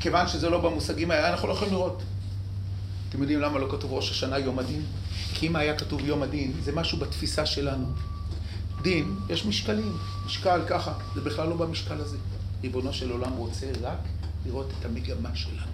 [0.00, 2.02] כיוון שזה לא במושגים האלה, אנחנו לא יכולים לראות.
[3.08, 4.82] אתם יודעים למה לא כתוב ראש השנה יום הדין?
[5.34, 7.86] כי אם היה כתוב יום הדין, זה משהו בתפיסה שלנו.
[8.82, 12.16] דין, יש משקלים, משקל ככה, זה בכלל לא במשקל הזה.
[12.62, 13.98] ריבונו של עולם רוצה רק
[14.46, 15.73] לראות את המגמה שלנו.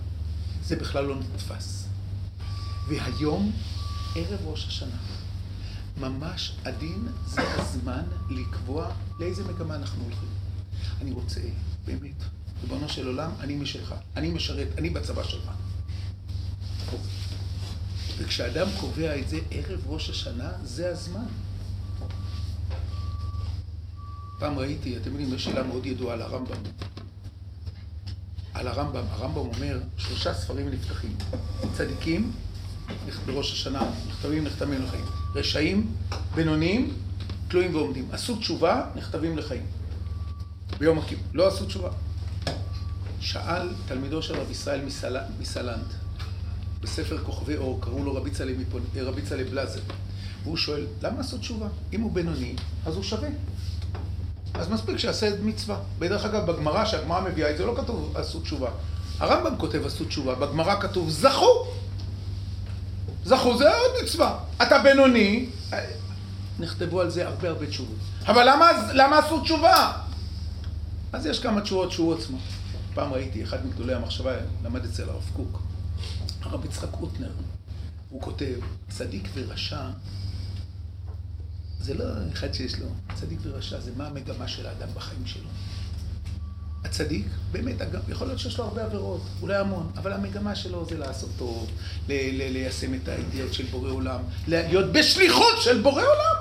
[0.70, 1.86] זה בכלל לא נתפס.
[2.88, 3.52] והיום,
[4.16, 4.96] ערב ראש השנה,
[6.00, 10.28] ממש הדין זה הזמן לקבוע לאיזה מגמה אנחנו הולכים.
[11.00, 11.40] אני רוצה,
[11.84, 12.14] באמת,
[12.62, 15.50] ריבונו של עולם, אני משלך, אני משרת, אני בצבא שלך.
[18.18, 21.26] וכשאדם קובע את זה ערב ראש השנה, זה הזמן.
[24.38, 26.62] פעם ראיתי, אתם יודעים, יש שאלה מאוד ידועה על הרמב"ם.
[28.60, 31.16] על הרמב"ם, הרמב"ם אומר, שלושה ספרים נפתחים.
[31.72, 32.32] צדיקים,
[33.26, 35.04] בראש השנה, נכתבים, נחתמים לחיים.
[35.34, 35.92] רשעים,
[36.34, 36.94] בינוניים,
[37.48, 38.08] תלויים ועומדים.
[38.12, 39.66] עשו תשובה, נכתבים לחיים.
[40.78, 41.24] ביום הכיפור.
[41.34, 41.90] לא עשו תשובה.
[43.20, 44.80] שאל תלמידו של רב ישראל
[45.38, 45.86] מסלנט,
[46.80, 49.80] בספר כוכבי אור, קראו לו רבי צלב בלאזר.
[50.42, 51.68] והוא שואל, למה עשו תשובה?
[51.92, 52.54] אם הוא בינוני,
[52.86, 53.28] אז הוא שווה.
[54.54, 55.76] אז מספיק שיעשה את מצווה.
[55.98, 58.70] בדרך אגב, בגמרא, שהגמרא מביאה את זה, לא כתוב עשו תשובה.
[59.18, 61.66] הרמב"ם כותב עשו תשובה, בגמרא כתוב זכו.
[63.24, 64.38] זכו זה עוד מצווה.
[64.62, 65.46] אתה בינוני,
[66.58, 67.96] נכתבו על זה הרבה הרבה תשובות.
[68.26, 69.92] אבל למה, למה עשו תשובה?
[71.12, 72.38] אז יש כמה תשובות שהוא עצמו.
[72.94, 74.32] פעם ראיתי, אחד מגדולי המחשבה,
[74.64, 75.62] למד אצל הרב קוק,
[76.42, 77.30] הרב יצחק קוטנר.
[78.10, 78.54] הוא כותב,
[78.88, 79.80] צדיק ורשע
[81.80, 85.48] זה לא אחד שיש לו צדיק ורשע, זה מה המגמה של האדם בחיים שלו.
[86.84, 87.76] הצדיק, באמת,
[88.08, 91.70] יכול להיות שיש לו הרבה עבירות, אולי המון, אבל המגמה שלו זה לעשות טוב,
[92.08, 96.34] ליישם את האידיאות של בורא עולם, להיות בשליחות של בורא עולם,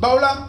[0.00, 0.42] בעולם.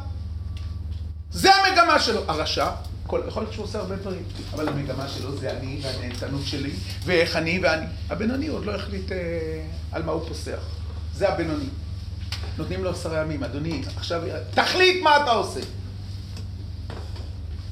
[1.31, 2.21] זה המגמה שלו.
[2.27, 2.71] הרשע,
[3.07, 4.23] כל, יכול להיות שהוא עושה הרבה דברים,
[4.53, 6.71] אבל המגמה שלו זה אני והנהנתנות שלי,
[7.05, 7.85] ואיך אני ואני.
[8.09, 9.17] הבינוני עוד לא החליט אה,
[9.91, 10.59] על מה הוא פוסח.
[11.15, 11.69] זה הבינוני.
[12.57, 14.21] נותנים לו עשרה ימים, אדוני, עכשיו,
[14.53, 15.59] תחליט מה אתה עושה.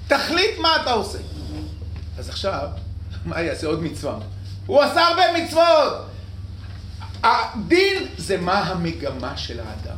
[0.07, 1.17] תחליט מה אתה עושה.
[2.17, 2.69] אז עכשיו,
[3.25, 4.19] מה יעשה עוד מצווה?
[4.65, 6.05] הוא עשה הרבה מצוות!
[7.23, 9.97] הדין זה מה המגמה של האדם.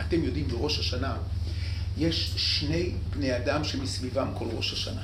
[0.00, 1.16] אתם יודעים, בראש השנה
[1.96, 5.02] יש שני בני אדם שמסביבם כל ראש השנה.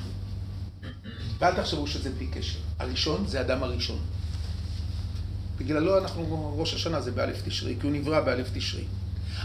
[1.39, 2.59] ואל תחשבו שזה בלי קשר.
[2.79, 3.99] הראשון זה אדם הראשון.
[5.63, 8.83] בגללו אנחנו, ראש השנה זה באלף תשרי, כי הוא נברא באלף תשרי.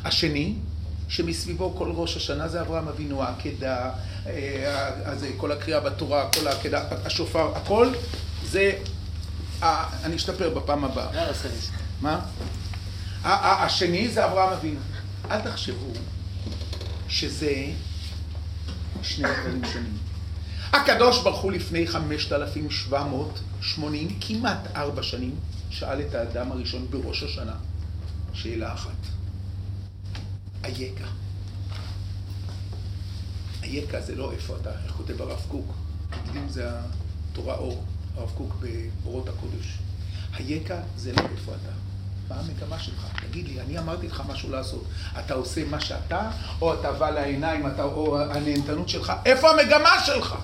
[0.05, 0.55] השני,
[1.09, 3.91] שמסביבו כל ראש השנה זה אברהם אבינו, העקדה,
[4.27, 7.89] אה, כל הקריאה בתורה, כל העקדה, השופר, הכל
[8.45, 8.73] זה,
[9.63, 11.15] אני אשתפר בפעם הבאה.
[11.15, 11.33] אה,
[12.01, 12.21] מה?
[13.25, 14.81] השני זה אברהם אבינו.
[15.31, 15.93] אל תחשבו
[17.09, 17.53] שזה
[19.03, 19.99] שני דברים שונים.
[20.73, 25.35] הקדוש ברוך הוא לפני 5,780, כמעט ארבע שנים,
[25.71, 27.57] שאל את האדם הראשון בראש השנה
[28.33, 28.91] שאלה אחת.
[30.65, 31.09] אייכה.
[33.63, 35.75] אייכה זה לא איפה אתה, איך כותב הרב קוק.
[36.27, 36.71] יודעים, זה
[37.33, 37.85] התורה אור,
[38.17, 38.55] הרב קוק
[39.05, 39.79] באורות הקודש.
[40.39, 41.73] אייכה זה לא איפה אתה.
[42.29, 43.07] מה המגמה שלך?
[43.31, 44.85] תגיד לי, אני אמרתי לך משהו לעשות.
[45.19, 49.13] אתה עושה מה שאתה, או אתה בא לעיניים, אתה, או הנהנתנות שלך?
[49.25, 50.35] איפה המגמה שלך?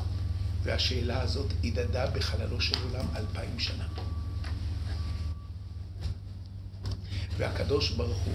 [0.62, 3.84] והשאלה הזאת הדהדה בחללו של עולם אלפיים שנה.
[7.36, 8.34] והקדוש ברוך הוא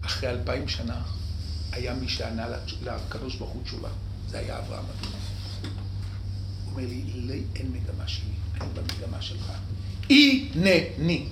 [0.00, 1.02] אחרי אלפיים שנה,
[1.72, 2.46] היה מי שענה
[2.82, 3.88] לקדוש ברוך הוא תשובה.
[4.30, 5.16] זה היה אברהם אבינו.
[6.64, 9.52] הוא אומר לי, לי אין מגמה שלי, אני במגמה שלך.
[10.10, 11.28] הנני.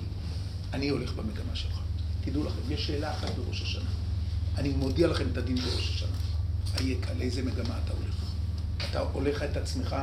[0.73, 1.79] אני הולך במגמה שלך.
[2.25, 3.89] תדעו לכם, יש שאלה אחת בראש השנה.
[4.57, 6.17] אני מודיע לכם את הדין בראש השנה.
[6.79, 8.15] אייכה, לאיזה מגמה אתה הולך?
[8.89, 9.95] אתה הולך את עצמך,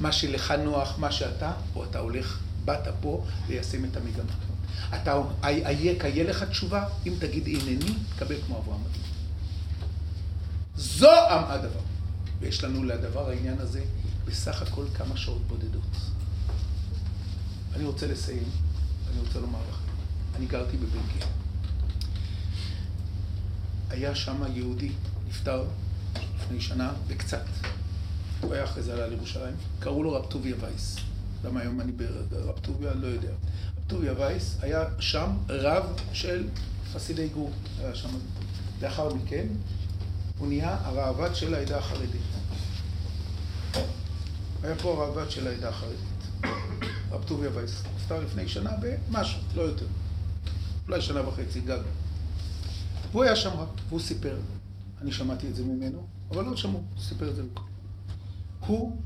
[0.00, 4.45] מה שלך נוח, מה שאתה, או אתה הולך, באת פה ליישם את המגמה.
[4.94, 9.04] אתה, אייכה, יהיה לך תשובה, אם תגיד הנני, תקבל כמו אברהם אבינו.
[10.76, 11.80] זו הדבר.
[12.40, 13.84] ויש לנו לדבר העניין הזה
[14.24, 15.96] בסך הכל כמה שעות בודדות.
[17.74, 18.48] אני רוצה לסיים,
[19.12, 19.92] אני רוצה לומר לכם,
[20.36, 21.26] אני גרתי בבלגיה.
[23.90, 24.92] היה שם יהודי,
[25.28, 25.64] נפטר
[26.36, 27.44] לפני שנה וקצת.
[28.40, 30.96] הוא היה אחרי זה עלה לירושלים, קראו לו רב טוביה וייס.
[31.44, 32.94] למה היום אני ברב טוביה?
[32.94, 33.32] לא יודע.
[33.86, 36.48] טוביה וייס היה שם רב של
[36.92, 38.08] חסידי גור, היה שם.
[38.82, 39.46] לאחר מכן
[40.38, 42.20] הוא נהיה הראב"ד של העדה החרדית.
[44.62, 45.98] היה פה הראב"ד של העדה החרדית.
[47.10, 47.82] רב טוביה וייס.
[47.96, 49.86] נפטר לפני שנה ומשהו, לא יותר.
[50.88, 51.80] אולי שנה וחצי גג.
[53.12, 54.36] והוא היה שם רב, והוא סיפר.
[55.02, 57.42] אני שמעתי את זה ממנו, אבל לא שמעו, הוא סיפר את זה.
[58.66, 58.96] הוא,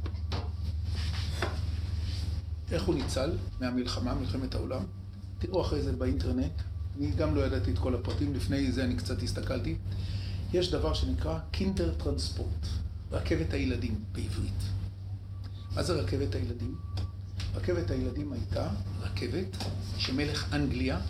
[2.73, 4.83] איך הוא ניצל מהמלחמה, מלחמת העולם?
[5.39, 6.53] תראו אחרי זה באינטרנט,
[6.99, 9.77] אני גם לא ידעתי את כל הפרטים, לפני זה אני קצת הסתכלתי.
[10.53, 12.66] יש דבר שנקרא קינדר טרנספורט,
[13.12, 14.62] רכבת הילדים בעברית.
[15.75, 16.75] מה זה רכבת הילדים?
[17.55, 18.68] רכבת הילדים הייתה
[19.01, 19.57] רכבת
[19.99, 21.01] שמלך אנגליה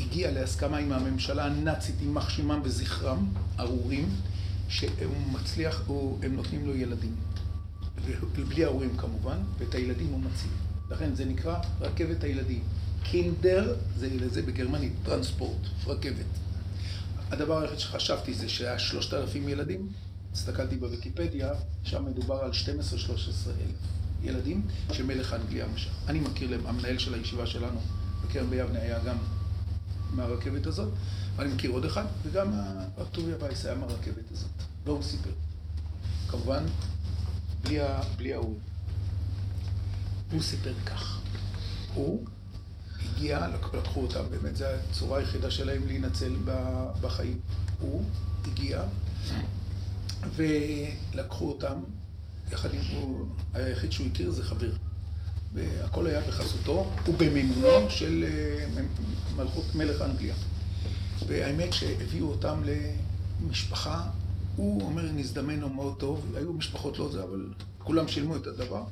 [0.00, 3.28] הגיע להסכמה עם הממשלה הנאצית, יימח שמם וזכרם,
[3.60, 4.08] ארורים,
[4.68, 7.16] שהוא מצליח, הוא, הם נותנים לו ילדים.
[8.36, 10.50] ובלי ההורים כמובן, ואת הילדים הוא מציל.
[10.92, 12.62] לכן זה נקרא רכבת הילדים.
[13.02, 16.26] קינדר, זה לזה בגרמנית, טרנספורט, רכבת.
[17.30, 19.88] הדבר היחיד שחשבתי זה שהיה שלושת אלפים ילדים,
[20.32, 21.52] הסתכלתי בוויקיפדיה,
[21.84, 22.54] שם מדובר על 12-13
[23.48, 23.76] אלף
[24.22, 25.90] ילדים שמלך אנגליה משך.
[26.08, 27.80] אני מכיר להם, המנהל של הישיבה שלנו
[28.24, 29.16] בקרן ביבנה היה גם
[30.14, 30.92] מהרכבת הזאת,
[31.36, 34.50] ואני מכיר עוד אחד, וגם הרב וייס היה מהרכבת הזאת,
[34.84, 35.30] והוא סיפר.
[36.28, 36.64] כמובן,
[38.16, 38.58] בלי ההוא.
[40.32, 41.20] הוא סיפר כך.
[41.94, 42.24] הוא
[43.02, 46.32] הגיע, לקחו אותם, באמת זו הצורה היחידה שלהם להינצל
[47.00, 47.40] בחיים.
[47.80, 48.04] הוא
[48.46, 48.82] הגיע
[50.36, 51.74] ולקחו אותם,
[52.52, 54.70] יחד עם, הוא, היחיד שהוא הכיר זה חבר.
[55.54, 58.82] והכל היה בחסותו ובמימונו של אה,
[59.36, 60.34] מלכות מלך אנגליה.
[61.26, 62.62] והאמת שהביאו אותם
[63.40, 64.02] למשפחה,
[64.56, 67.46] הוא אומר, נזדמן לו מאוד טוב, היו משפחות לא זה, אבל
[67.78, 68.82] כולם שילמו את הדבר.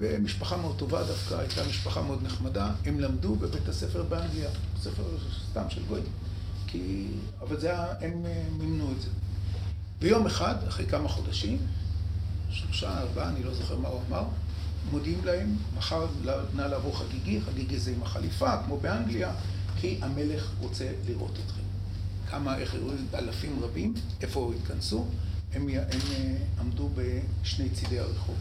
[0.00, 5.02] ומשפחה מאוד טובה דווקא, הייתה משפחה מאוד נחמדה, הם למדו בבית הספר באנגליה, ספר
[5.50, 6.00] סתם של גוי.
[6.66, 7.06] כי...
[7.40, 9.08] אבל זה היה, הם אה, מימנו את זה.
[10.00, 11.58] ביום אחד, אחרי כמה חודשים,
[12.50, 14.24] שלושה, ארבעה, אני לא זוכר מה הוא אמר,
[14.90, 16.06] מודיעים להם, מחר
[16.54, 19.32] נא לעבור חגיגי, חגיגי זה עם החליפה, כמו באנגליה,
[19.80, 21.62] כי המלך רוצה לראות אתכם.
[22.30, 25.06] כמה, איך הראו, אלפים רבים, איפה התכנסו?
[25.52, 28.36] הם, הם אה, עמדו בשני צידי הרחוב.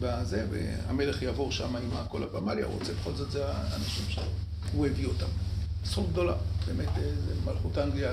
[0.00, 5.06] בזה, והמלך יעבור שם עם כל הבמליה, הוא רוצה, בכל זאת זה האנשים שהוא הביא
[5.06, 5.26] אותם.
[5.84, 6.34] זכות גדולה,
[6.66, 7.10] באמת, אה,
[7.44, 8.12] מלכות אנגליה,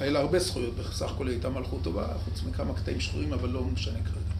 [0.00, 3.64] היה לה הרבה זכויות, בסך הכל הייתה מלכות טובה, חוץ מכמה קטעים שחורים, אבל לא
[3.64, 4.36] משנה כרגע.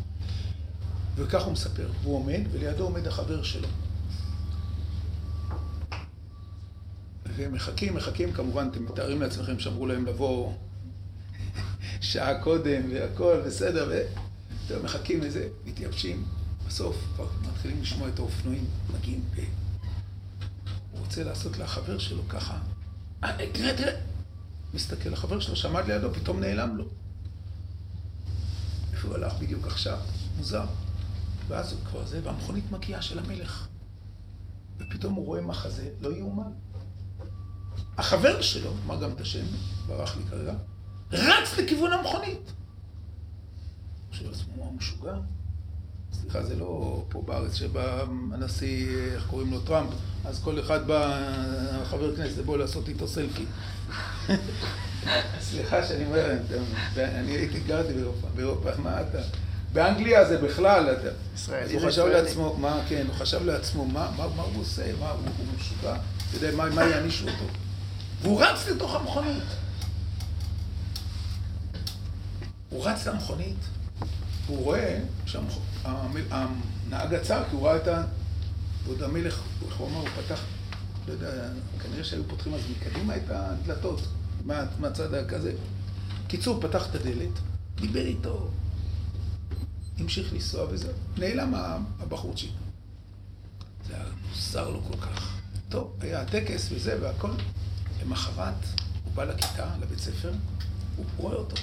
[1.16, 3.68] וכך הוא מספר, הוא עומד, ולידו עומד החבר שלו.
[7.36, 10.52] ומחכים, מחכים, כמובן, אתם מתארים לעצמכם שאמרו להם לבוא
[12.00, 14.25] שעה קודם והכל, בסדר, ואתם
[14.84, 16.24] מחכים לזה, מתייבשים,
[16.66, 18.64] בסוף כבר מתחילים לשמוע את האופנועים,
[18.94, 19.40] מגיעים, ו...
[20.92, 22.58] הוא רוצה לעשות לחבר שלו ככה,
[23.24, 24.00] אה, תראה, תראה,
[24.74, 26.84] מסתכל, החבר שלו שעמד לידו, פתאום נעלם לו.
[28.92, 29.98] איפה הוא הלך בדיוק עכשיו?
[30.36, 30.64] מוזר.
[31.48, 33.66] ואז הוא כבר זה, והמכונית מגיעה של המלך.
[34.78, 36.52] ופתאום הוא רואה מחזה, לא יאומן.
[37.98, 39.44] החבר שלו, אמר גם את השם,
[39.86, 40.54] ברח לי כרגע,
[41.12, 42.52] רץ לכיוון המכונית.
[44.16, 45.14] חושב לעצמו, הוא משוגע?
[46.12, 49.90] סליחה, זה לא פה בארץ שבא הנשיא, איך קוראים לו, טראמפ,
[50.24, 51.20] אז כל אחד בא,
[51.84, 53.44] חבר כנסת, בוא לעשות איתו סלפי.
[55.40, 56.30] סליחה שאני אומר,
[56.96, 59.18] אני הייתי גרתי באירופה, באירופה, מה אתה?
[59.72, 61.08] באנגליה זה בכלל, אתה...
[61.34, 65.10] ישראלי הוא חשב לעצמו, מה, כן, הוא חשב לעצמו, מה, מה, מה הוא עושה, מה,
[65.10, 65.96] הוא, הוא משוגע,
[66.28, 67.44] אתה יודע, מה, מה יענישו אותו.
[68.22, 69.42] והוא רץ לתוך המכונית.
[72.68, 73.56] הוא רץ למכונית,
[74.46, 78.04] והוא רואה שהנהג עצר, כי הוא ראה את ה...
[78.84, 80.40] ועוד המלך, איך הוא אמר, הוא פתח,
[81.08, 81.48] לא יודע,
[81.82, 84.00] כנראה שהיו פותחים אז מקדימה את הדלתות,
[84.44, 85.52] מה, מהצד הכזה.
[86.28, 87.38] קיצור, פתח את הדלת,
[87.74, 88.48] דיבר איתו,
[89.98, 91.54] המשיך לנסוע וזה, נעלם
[91.98, 92.50] הבחורצ'יק.
[93.88, 95.36] זה היה מוזר לו כל כך.
[95.68, 97.30] טוב, היה הטקס וזה והכל.
[98.02, 98.54] למחרת
[99.04, 100.32] הוא בא לכיתה, לבית ספר,
[100.96, 101.56] הוא רואה אותו.
[101.56, 101.62] הוא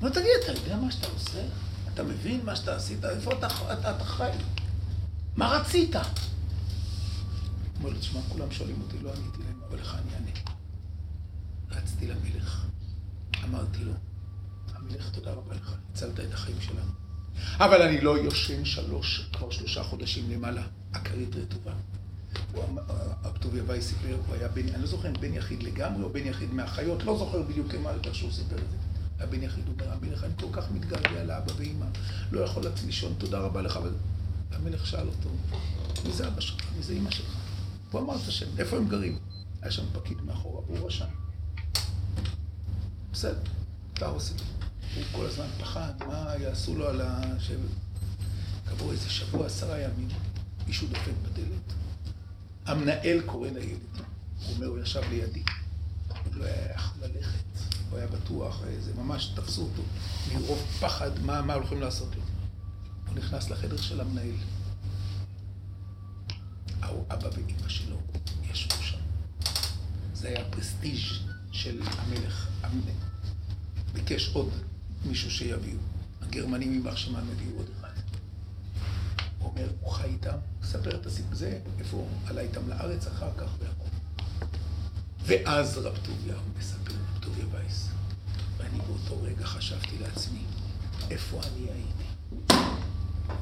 [0.00, 1.42] אומר, תגיד, אתה יודע מה שאתה עושה?
[1.94, 3.04] אתה מבין מה שאתה עשית?
[3.04, 4.30] איפה אתה, אתה, אתה חי?
[5.36, 5.96] מה רצית?
[7.78, 10.30] אומר לו, תשמע, כולם שואלים אותי, לא עניתי להם, אבל לך אני אענה.
[11.70, 12.64] רצתי למלך,
[13.44, 13.92] אמרתי לו,
[14.74, 16.92] המלך, תודה רבה לך, הצלת את החיים שלנו.
[17.58, 20.62] אבל אני לא יושן שלוש, כבר שלושה חודשים למעלה,
[20.94, 21.72] הכרית רטובה.
[22.88, 26.12] הרב טוביה וייס סיפר, הוא היה בן, אני לא זוכר אם בן יחיד לגמרי או
[26.12, 27.66] בן יחיד מהחיות, לא זוכר בדיוק
[28.04, 28.91] איך שהוא סיפר את זה.
[29.22, 31.86] היה בן יחיד, הוא אומר, המלך, אני כל כך מתגעגע לאבא ואמא,
[32.32, 33.78] לא יכול לצאת לישון, תודה רבה לך.
[34.50, 35.30] והמלך שאל אותו,
[36.04, 36.64] מי זה אבא שלך?
[36.76, 37.36] מי זה אמא שלך?
[37.90, 39.18] הוא אמר את השם, איפה הם גרים?
[39.62, 41.06] היה שם פקיד מאחורה, והוא רשם.
[43.12, 43.40] בסדר,
[43.94, 44.34] אתה עושה.
[44.94, 47.20] הוא כל הזמן פחד, מה יעשו לו על ה...
[48.68, 50.08] כעבור איזה שבוע, עשרה ימים,
[50.66, 51.72] מישהו דופק בדלת.
[52.66, 53.78] המנהל קורא לילד.
[54.46, 55.42] הוא אומר, הוא ישב לידי.
[56.08, 57.51] הוא לא היה יכול ללכת.
[57.92, 59.82] הוא היה בטוח, זה ממש תפסו אותו.
[60.34, 62.22] מרוב פחד, מה, מה הולכים לעשות לו.
[63.08, 64.34] הוא נכנס לחדר של המנהל.
[66.82, 67.96] ההוא, אבא ואימא שלו
[68.52, 68.98] ישבו שם.
[70.14, 71.00] זה היה פרסטיג'
[71.52, 72.48] של המלך.
[73.92, 74.48] ביקש עוד
[75.06, 75.78] מישהו שיביאו.
[76.22, 77.92] הגרמנים יימח שמם הביאו עוד אחד.
[79.38, 83.30] הוא אומר, הוא חי איתם, ספר את הסיפור הזה, איפה הוא עלה איתם לארץ אחר
[83.36, 83.96] כך והכל.
[85.26, 86.81] ואז רב טוביה, מספר,
[87.22, 87.88] טוביה וייס,
[88.56, 90.44] ואני באותו רגע חשבתי לעצמי,
[91.10, 92.34] איפה אני הייתי?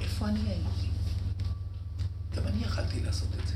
[0.00, 0.88] איפה אני הייתי?
[2.36, 3.54] גם אני יכלתי לעשות את זה.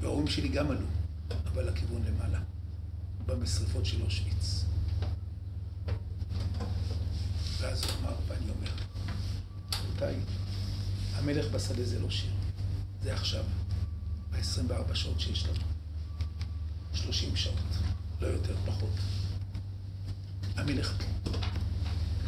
[0.00, 0.86] וההורים שלי גם עלו,
[1.46, 2.40] אבל לכיוון למעלה,
[3.26, 4.64] במשרפות של אושוויץ.
[7.60, 8.70] ואז הוא אמר, ואני אומר,
[9.74, 10.16] רבותיי,
[11.14, 12.32] המלך בשדה זה לא שיר,
[13.02, 13.44] זה עכשיו,
[14.30, 15.62] ב-24 שעות שיש לנו.
[16.94, 17.56] 30 שעות,
[18.22, 18.90] לא יותר, פחות.
[20.56, 21.30] המלך פה.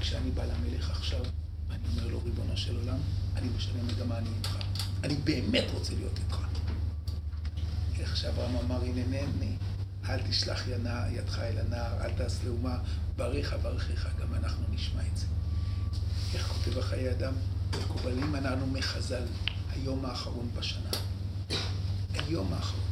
[0.00, 1.20] כשאני בא למלך עכשיו,
[1.70, 2.98] אני אומר לו, ריבונו של עולם,
[3.36, 4.56] אני משנה מגמה, אני איתך.
[5.04, 6.38] אני באמת רוצה להיות איתך.
[7.98, 9.56] איך שאברהם אמר, הנני,
[10.08, 10.62] אל תשלח
[11.10, 12.78] ידך אל הנער, אל תעש לאומה,
[13.16, 15.26] בריך ברכך, גם אנחנו נשמע את זה.
[16.34, 17.32] איך כותב החיי אדם?
[17.84, 19.24] מקובלים אנחנו מחז"ל,
[19.72, 20.90] היום האחרון בשנה.
[22.14, 22.83] היום האחרון.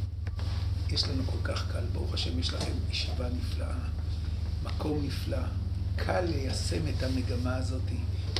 [0.93, 3.75] יש לנו כל כך קל, ברוך השם, יש לכם ישיבה נפלאה,
[4.63, 5.37] מקום נפלא,
[5.95, 7.81] קל ליישם את המגמה הזאת.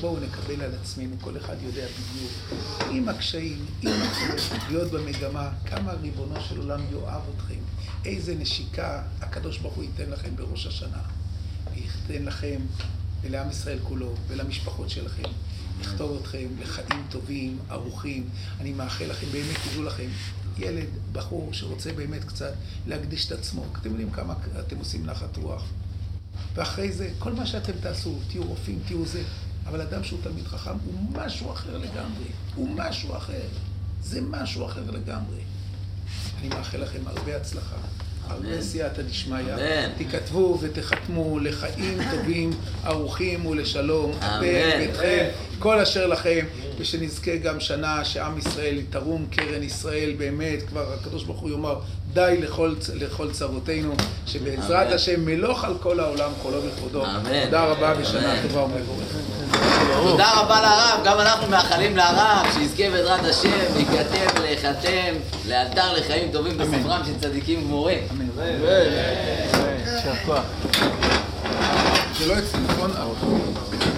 [0.01, 5.93] בואו נקבל על עצמנו, כל אחד יודע בדיוק, עם הקשיים, עם הקשיים, להיות במגמה, כמה
[5.93, 7.59] ריבונו של עולם יאהב אתכם,
[8.05, 11.01] איזה נשיקה הקדוש ברוך הוא ייתן לכם בראש השנה,
[11.73, 12.59] וייתן לכם
[13.21, 15.29] ולעם ישראל כולו ולמשפחות שלכם.
[15.81, 18.29] לכתוב אתכם לחיים טובים, ערוכים.
[18.59, 20.07] אני מאחל לכם, באמת תדעו לכם,
[20.57, 22.53] ילד, בחור שרוצה באמת קצת
[22.87, 23.65] להקדיש את עצמו.
[23.81, 25.63] אתם יודעים כמה אתם עושים נחת רוח.
[26.53, 29.23] ואחרי זה, כל מה שאתם תעשו, תהיו רופאים, תהיו זה.
[29.65, 32.25] אבל אדם שהוא תלמיד חכם הוא משהו אחר לגמרי.
[32.55, 33.47] הוא משהו אחר.
[34.01, 35.41] זה משהו אחר לגמרי.
[36.39, 37.77] אני מאחל לכם הרבה הצלחה.
[38.33, 39.37] הרבה סייעתא דשמיא.
[39.97, 42.51] תיכתבו ותחתמו לחיים טובים,
[42.83, 44.11] ערוכים ולשלום.
[44.11, 44.43] אמן.
[44.83, 44.91] אתם
[45.59, 46.45] כל אשר לכם,
[46.79, 51.79] ושנזכה גם שנה שעם ישראל תרום קרן ישראל באמת, כבר הקדוש ברוך הוא יאמר
[52.13, 53.93] די לכל, לכל צרותינו,
[54.27, 57.05] שבעזרת השם מלוך על כל העולם כולו בכבודו.
[57.05, 57.45] אמן.
[57.45, 59.17] תודה רבה ושנה טובה ומבורכת.
[60.03, 65.13] תודה רבה לרב, גם אנחנו מאחלים לרב שיזכה בעזרת השם, להיכתב, להיחתם,
[65.47, 68.07] לאתר לחיים טובים בספרם של צדיקים גמורים.
[68.11, 68.25] אמן.
[69.85, 70.43] יישר כוח.
[72.19, 72.91] זה לא אצלי, נכון?